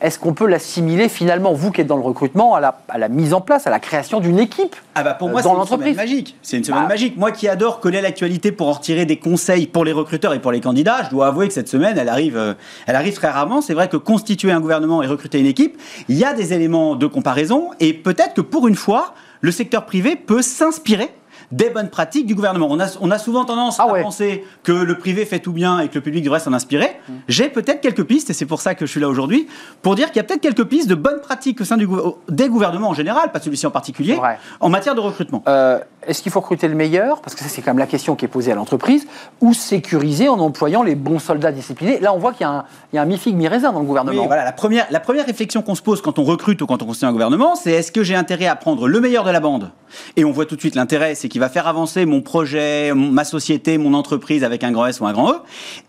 [0.00, 2.60] Est-ce qu'on peut l'assimiler finalement, vous qui êtes dans le recrutement, à
[2.98, 5.66] la, mise en place, à la création d'une équipe ah bah Pour moi, c'est une
[5.66, 6.36] semaine magique.
[6.42, 6.88] C'est une semaine bah.
[6.88, 7.16] magique.
[7.16, 10.52] Moi qui adore coller l'actualité pour en retirer des conseils pour les recruteurs et pour
[10.52, 12.54] les candidats, je dois avouer que cette semaine, elle arrive, euh,
[12.86, 13.60] elle arrive très rarement.
[13.60, 16.96] C'est vrai que constituer un gouvernement et recruter une équipe, il y a des éléments
[16.96, 21.10] de comparaison et peut-être que pour une fois, le secteur privé peut s'inspirer
[21.52, 22.68] des bonnes pratiques du gouvernement.
[22.70, 25.80] On a, on a souvent tendance ah à penser que le privé fait tout bien
[25.80, 26.96] et que le public devrait s'en inspirer.
[27.08, 27.12] Mmh.
[27.28, 29.46] J'ai peut-être quelques pistes, et c'est pour ça que je suis là aujourd'hui,
[29.82, 31.88] pour dire qu'il y a peut-être quelques pistes de bonnes pratiques au sein du,
[32.28, 34.18] des gouvernements en général, pas celui-ci en particulier,
[34.60, 35.42] en matière de recrutement.
[35.48, 37.20] Euh, est-ce qu'il faut recruter le meilleur?
[37.20, 39.06] Parce que c'est quand même la question qui est posée à l'entreprise.
[39.40, 43.04] Ou sécuriser en employant les bons soldats disciplinés Là, on voit qu'il y a un,
[43.04, 44.26] mi-figue, mi-raisin dans le gouvernement.
[44.26, 46.86] voilà, la première, la première réflexion qu'on se pose quand on recrute ou quand on
[46.86, 49.70] constitue un gouvernement, c'est est-ce que j'ai intérêt à prendre le meilleur de la bande?
[50.16, 53.24] Et on voit tout de suite l'intérêt, c'est qu'il va faire avancer mon projet, ma
[53.24, 55.36] société, mon entreprise avec un grand S ou un grand E.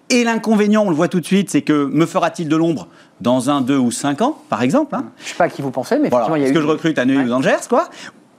[0.09, 2.87] Et l'inconvénient, on le voit tout de suite, c'est que me fera-t-il de l'ombre
[3.19, 5.05] dans un, deux ou cinq ans, par exemple hein?
[5.17, 6.27] Je ne sais pas à qui vous pensez, mais voilà.
[6.37, 7.89] il y a Est-ce que je recrute à Neuilly ou Angers, quoi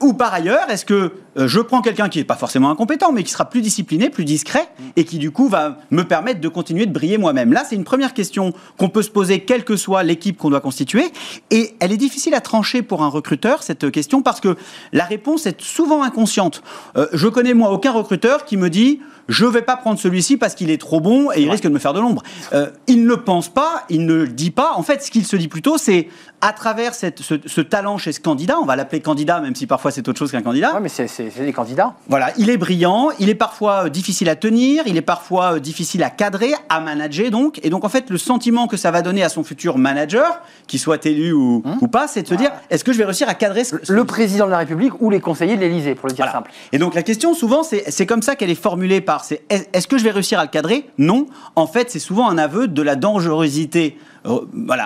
[0.00, 3.22] ou par ailleurs, est-ce que euh, je prends quelqu'un qui n'est pas forcément incompétent, mais
[3.24, 6.86] qui sera plus discipliné, plus discret, et qui du coup va me permettre de continuer
[6.86, 7.52] de briller moi-même?
[7.52, 10.60] Là, c'est une première question qu'on peut se poser, quelle que soit l'équipe qu'on doit
[10.60, 11.10] constituer.
[11.50, 14.56] Et elle est difficile à trancher pour un recruteur, cette question, parce que
[14.92, 16.62] la réponse est souvent inconsciente.
[16.96, 20.36] Euh, je connais, moi, aucun recruteur qui me dit je ne vais pas prendre celui-ci
[20.36, 22.22] parce qu'il est trop bon et il risque de me faire de l'ombre.
[22.52, 24.72] Euh, il ne le pense pas, il ne le dit pas.
[24.74, 26.08] En fait, ce qu'il se dit plutôt, c'est
[26.40, 29.90] à travers cette, ce, talent chez ce candidat, on va l'appeler candidat, même si parfois
[29.90, 30.72] c'est autre chose qu'un candidat.
[30.74, 31.94] Oui, mais c'est des candidats.
[32.08, 35.58] Voilà, il est brillant, il est parfois euh, difficile à tenir, il est parfois euh,
[35.58, 37.58] difficile à cadrer, à manager donc.
[37.64, 40.78] Et donc, en fait, le sentiment que ça va donner à son futur manager, qu'il
[40.78, 41.78] soit élu ou, hum.
[41.80, 44.04] ou pas, c'est de se dire est-ce que je vais réussir à cadrer ce, Le
[44.04, 46.50] président de la République ou les conseillers de l'Élysée, pour le dire simple.
[46.72, 49.17] Et donc, la question, souvent, c'est comme ça qu'elle est formulée par
[49.48, 50.88] est-ce que je vais réussir à le cadrer?
[50.98, 51.26] Non.
[51.56, 54.40] En fait, c'est souvent un aveu de la dangerosité euh,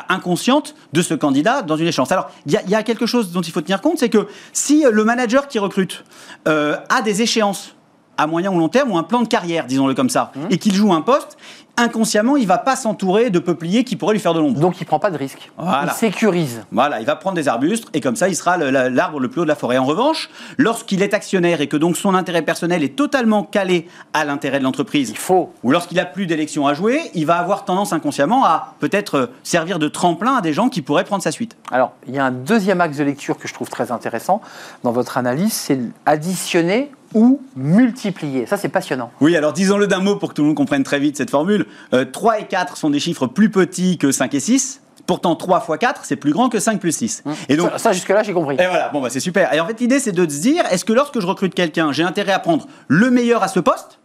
[0.09, 2.12] inconsciente de ce candidat dans une échéance.
[2.12, 5.05] Alors, il y, a quelque chose dont il faut tenir compte, c'est que si le
[5.05, 6.05] manager qui recrute
[6.49, 7.74] euh, a des échéances
[8.19, 10.41] à moyen ou long terme ou un plan de carrière, disons-le comme ça, mmh.
[10.51, 11.37] et qu'il joue un poste,
[11.77, 14.61] inconsciemment, il va pas s'entourer de peupliers qui pourraient lui faire de l'ombre.
[14.61, 15.51] Donc il prend pas de risque.
[15.61, 16.65] Il sécurise.
[16.71, 19.45] Voilà, il va prendre des arbustes et comme ça, il sera l'arbre le, plus haut
[19.45, 19.79] de la forêt.
[19.79, 24.25] En revanche, lorsqu'il est actionnaire et que donc son intérêt personnel est totalement calé à
[24.25, 25.53] l'intérêt de l'entreprise, il faut.
[25.63, 29.27] Ou lorsqu'il a plus d'élections à jouer, il va avoir tendance inconsciemment à peut-être euh,
[29.43, 31.57] servir de tremplin à des gens qui pourraient prendre sa suite.
[31.71, 34.41] Alors, il y a un deuxième axe de lecture que je trouve très intéressant
[34.85, 38.47] dans votre analyse, c'est additionner ou multiplier.
[38.47, 39.11] Ça, c'est passionnant.
[39.21, 41.67] Oui, alors disons-le d'un mot pour que tout le monde comprenne très vite cette formule.
[42.13, 44.81] 3 euh, et 4 sont des chiffres plus petits que 5 et 6.
[45.07, 47.23] Pourtant, 3 x 4, c'est plus grand que 5 plus 6.
[47.27, 47.35] Hum.
[47.49, 48.55] Et donc, ça, jusque-là, j'ai compris.
[48.55, 49.53] Et voilà, bon, bah, c'est super.
[49.53, 52.05] Et en fait, l'idée, c'est de se dire, est-ce que lorsque je recrute quelqu'un, j'ai
[52.05, 53.99] intérêt à prendre le meilleur à ce poste?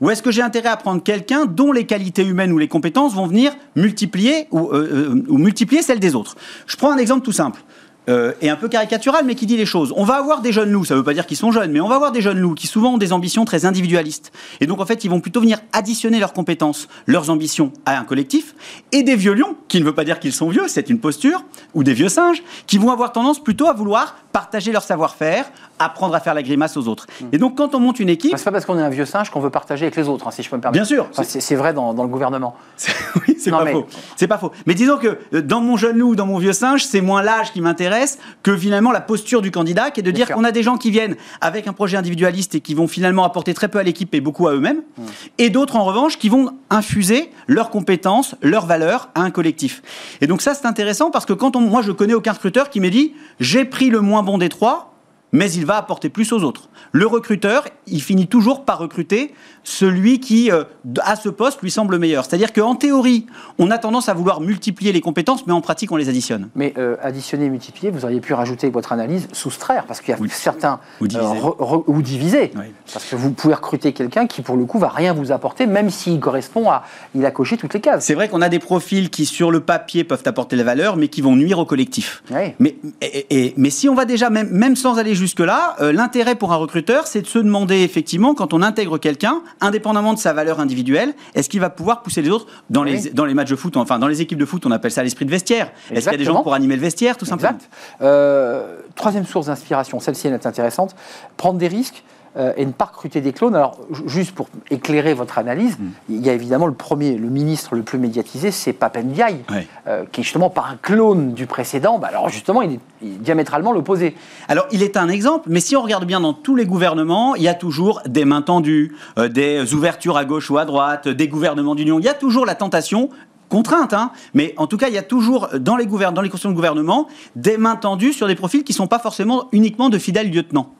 [0.00, 3.14] Ou est-ce que j'ai intérêt à prendre quelqu'un dont les qualités humaines ou les compétences
[3.14, 6.36] vont venir multiplier ou, euh, euh, ou multiplier celles des autres?
[6.66, 7.60] Je prends un exemple tout simple.
[8.08, 9.92] Euh, et un peu caricatural, mais qui dit les choses.
[9.96, 11.80] On va avoir des jeunes loups, ça ne veut pas dire qu'ils sont jeunes, mais
[11.80, 14.30] on va avoir des jeunes loups qui souvent ont des ambitions très individualistes.
[14.60, 18.04] Et donc en fait, ils vont plutôt venir additionner leurs compétences, leurs ambitions à un
[18.04, 18.54] collectif,
[18.92, 21.44] et des vieux lions, qui ne veut pas dire qu'ils sont vieux, c'est une posture,
[21.72, 25.46] ou des vieux singes, qui vont avoir tendance plutôt à vouloir partager leur savoir-faire,
[25.78, 27.06] apprendre à faire la grimace aux autres.
[27.32, 28.32] Et donc quand on monte une équipe...
[28.32, 30.26] Bah, c'est pas parce qu'on est un vieux singe qu'on veut partager avec les autres,
[30.26, 30.84] hein, si je peux me permettre.
[30.84, 31.06] Bien sûr.
[31.10, 32.54] Enfin, c'est vrai dans, dans le gouvernement.
[33.26, 33.86] oui, c'est pas mais- faux.
[34.16, 34.52] C'est pas faux.
[34.66, 37.52] Mais disons que euh, dans mon jeune loup, dans mon vieux singe, c'est moins l'âge
[37.52, 37.93] qui m'intéresse
[38.42, 40.90] que finalement la posture du candidat, qui est de dire qu'on a des gens qui
[40.90, 44.20] viennent avec un projet individualiste et qui vont finalement apporter très peu à l'équipe et
[44.20, 45.02] beaucoup à eux-mêmes, Hmm.
[45.38, 49.82] et d'autres en revanche qui vont infuser leurs compétences, leurs valeurs à un collectif.
[50.20, 52.80] Et donc ça, c'est intéressant parce que quand on, moi, je connais aucun recruteur qui
[52.80, 54.93] m'ait dit j'ai pris le moins bon des trois.
[55.34, 56.68] Mais il va apporter plus aux autres.
[56.92, 60.62] Le recruteur, il finit toujours par recruter celui qui, euh,
[61.02, 62.24] à ce poste, lui semble meilleur.
[62.24, 63.26] C'est-à-dire qu'en théorie,
[63.58, 66.50] on a tendance à vouloir multiplier les compétences, mais en pratique, on les additionne.
[66.54, 70.16] Mais euh, additionner et multiplier, vous auriez pu rajouter votre analyse, soustraire, parce qu'il y
[70.16, 70.78] a certains.
[71.00, 71.26] ou diviser.
[71.34, 72.52] re- re- ou diviser.
[72.56, 72.66] Oui.
[72.92, 75.90] Parce que vous pouvez recruter quelqu'un qui, pour le coup, va rien vous apporter, même
[75.90, 76.84] s'il correspond à.
[77.16, 78.04] Il a coché toutes les cases.
[78.04, 81.08] C'est vrai qu'on a des profils qui, sur le papier, peuvent apporter la valeur, mais
[81.08, 82.22] qui vont nuire au collectif.
[82.30, 82.52] Oui.
[82.60, 86.34] Mais, et- et- mais si on va déjà, même, même sans aller jusque-là, euh, l'intérêt
[86.34, 90.34] pour un recruteur, c'est de se demander effectivement, quand on intègre quelqu'un, indépendamment de sa
[90.34, 93.00] valeur individuelle, est-ce qu'il va pouvoir pousser les autres dans, Oui.
[93.04, 95.02] les, dans les matchs de foot, enfin dans les équipes de foot, on appelle ça
[95.02, 95.72] l'esprit de vestiaire.
[95.90, 97.70] Est-ce qu'il y a des gens pour animer le vestiaire, tout simplement Exact.
[98.02, 100.94] Euh, troisième source d'inspiration, celle-ci elle est intéressante.
[101.38, 102.04] Prendre des risques
[102.36, 103.54] euh, et ne pas recruter des clones.
[103.54, 105.90] Alors, ju- juste pour éclairer votre analyse, Hmm.
[106.08, 109.66] il y a évidemment le premier, le ministre le plus médiatisé, c'est Papendiaï, Ouais.
[109.86, 111.98] euh, qui est justement pas un clone du précédent.
[111.98, 114.16] Bah, alors, justement, il est, il est diamétralement l'opposé.
[114.48, 117.42] Alors, il est un exemple, mais si on regarde bien dans tous les gouvernements, il
[117.42, 121.28] y a toujours des mains tendues, euh, des ouvertures à gauche ou à droite, des
[121.28, 121.98] gouvernements d'union.
[121.98, 123.10] Il y a toujours la tentation
[123.54, 126.28] contrainte, hein, mais en tout cas, il y a toujours euh, dans les, dans les
[126.28, 129.90] questions de gouvernement des mains tendues sur des profils qui ne sont pas forcément uniquement
[129.90, 130.74] de fidèles lieutenants.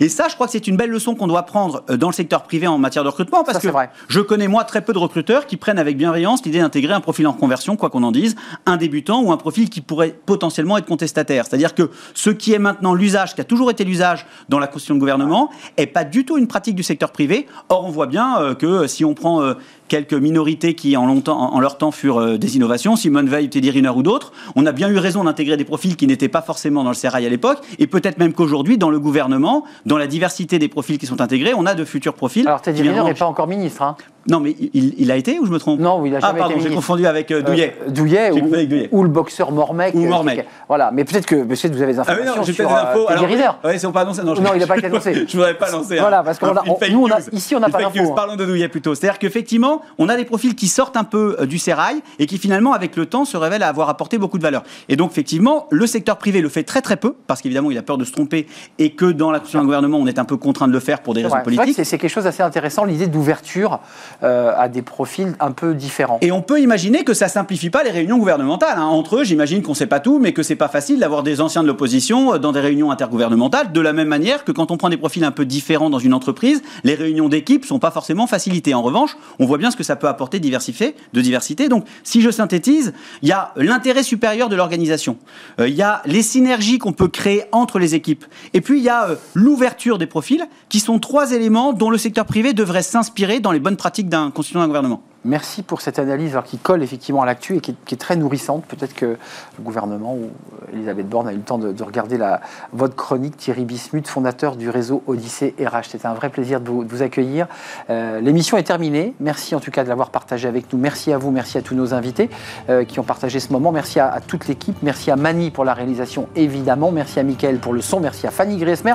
[0.00, 2.14] Et ça, je crois que c'est une belle leçon qu'on doit prendre euh, dans le
[2.14, 3.90] secteur privé en matière de recrutement, parce Ça, que vrai.
[4.08, 7.26] je connais moi très peu de recruteurs qui prennent avec bienveillance l'idée d'intégrer un profil
[7.26, 10.86] en conversion, quoi qu'on en dise, un débutant ou un profil qui pourrait potentiellement être
[10.86, 11.44] contestataire.
[11.46, 14.94] C'est-à-dire que ce qui est maintenant l'usage, qui a toujours été l'usage dans la constitution
[14.94, 17.46] de gouvernement, est pas du tout une pratique du secteur privé.
[17.68, 19.42] Or, on voit bien euh, que si on prend
[19.88, 23.48] quelques minorités qui en, longtemps, en en leur temps furent euh, des innovations, Simone Veil,
[23.48, 26.42] Teddy Riner ou d'autres, on a bien eu raison d'intégrer des profils qui n'étaient pas
[26.42, 30.06] forcément dans le sérail à l'époque, et peut-être même qu'aujourd'hui, dans le gouvernement, dans la
[30.06, 32.46] diversité des profils qui sont intégrés, on a de futurs profils.
[32.46, 33.82] Alors, Teddy Riner n'est pas encore ministre.
[33.82, 33.96] hein.
[34.28, 36.38] Non, mais il, il a été ou je me trompe Non, il a Ah, jamais
[36.38, 37.76] pardon, été j'ai confondu avec euh, Douillet.
[37.86, 38.88] Euh, Douillet, ou, avec Douillet.
[38.90, 39.94] ou le boxeur Mormec.
[39.94, 40.46] Ou euh, Mormec.
[40.68, 42.68] Voilà, mais peut-être que, peut-être que vous avez des Ah oui, informations non, j'ai peut-être
[42.68, 43.08] des infos.
[43.08, 44.22] Alors, ouais, si on pas annoncé.
[44.22, 45.14] Non, je- Non, il n'a pas été annoncé.
[45.28, 45.98] je voudrais pas lancer.
[45.98, 47.28] Voilà, parce qu'on nous, on a- news.
[47.32, 48.14] ici, on n'a pas d'infos, hein.
[48.16, 48.94] Parlons de Douillet plutôt.
[48.94, 52.72] C'est-à-dire qu'effectivement, on a des profils qui sortent un peu du sérail et qui finalement,
[52.72, 54.62] avec le temps, se révèlent avoir apporté beaucoup de valeur.
[54.88, 57.82] Et donc, effectivement, le secteur privé le fait très très peu parce qu'évidemment, il a
[57.82, 58.46] peur de se tromper
[58.78, 61.14] et que dans la d'un gouvernement, on est un peu contraint de le faire pour
[61.14, 61.74] des raisons politiques.
[61.84, 63.80] c'est quelque chose d'assez intéressant, l'idée d'ouverture
[64.24, 66.18] euh, à des profils un peu différents.
[66.22, 68.78] Et on peut imaginer que ça simplifie pas les réunions gouvernementales.
[68.78, 68.86] hein.
[68.86, 71.62] Entre eux, j'imagine qu'on sait pas tout, mais que c'est pas facile d'avoir des anciens
[71.62, 73.72] de l'opposition euh, dans des réunions intergouvernementales.
[73.72, 76.14] De la même manière que quand on prend des profils un peu différents dans une
[76.14, 78.74] entreprise, les réunions d'équipe sont pas forcément facilitées.
[78.74, 81.68] En revanche, on voit bien ce que ça peut apporter diversifié, de diversité.
[81.68, 85.16] Donc, si je synthétise, il y a l'intérêt supérieur de l'organisation.
[85.60, 88.24] Euh, Il y a les synergies qu'on peut créer entre les équipes.
[88.52, 92.24] Et puis, il y a l'ouverture des profils, qui sont trois éléments dont le secteur
[92.24, 95.02] privé devrait s'inspirer dans les bonnes pratiques d'un constitution d'un gouvernement.
[95.24, 98.64] Merci pour cette analyse qui colle effectivement à l'actu et qui est, très nourrissante.
[98.66, 100.30] Peut-être que le gouvernement ou
[100.72, 104.56] Elisabeth Borne a eu le temps de, de regarder la, votre chronique, Thierry Bismuth, fondateur
[104.56, 105.88] du réseau Odyssée RH.
[105.88, 107.46] C'était un vrai plaisir de vous, accueillir.
[107.88, 109.14] Euh, L'émission est terminée.
[109.18, 110.78] Merci en tout cas de l'avoir partagé avec nous.
[110.78, 112.28] Merci à vous, merci à tous nos invités
[112.68, 113.72] euh, qui ont partagé ce moment.
[113.72, 114.76] Merci à, à toute l'équipe.
[114.82, 116.90] Merci à Mani pour la réalisation, évidemment.
[116.90, 117.98] Merci à Mickaël pour le son.
[117.98, 118.94] Merci à Fanny Griesmer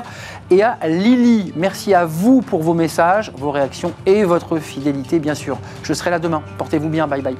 [0.50, 1.52] et à Lily.
[1.56, 5.58] Merci à vous pour vos messages, vos réactions et votre fidélité, bien sûr.
[5.82, 6.42] Je serai là demain.
[6.58, 7.06] Portez-vous bien.
[7.08, 7.36] Bye bye.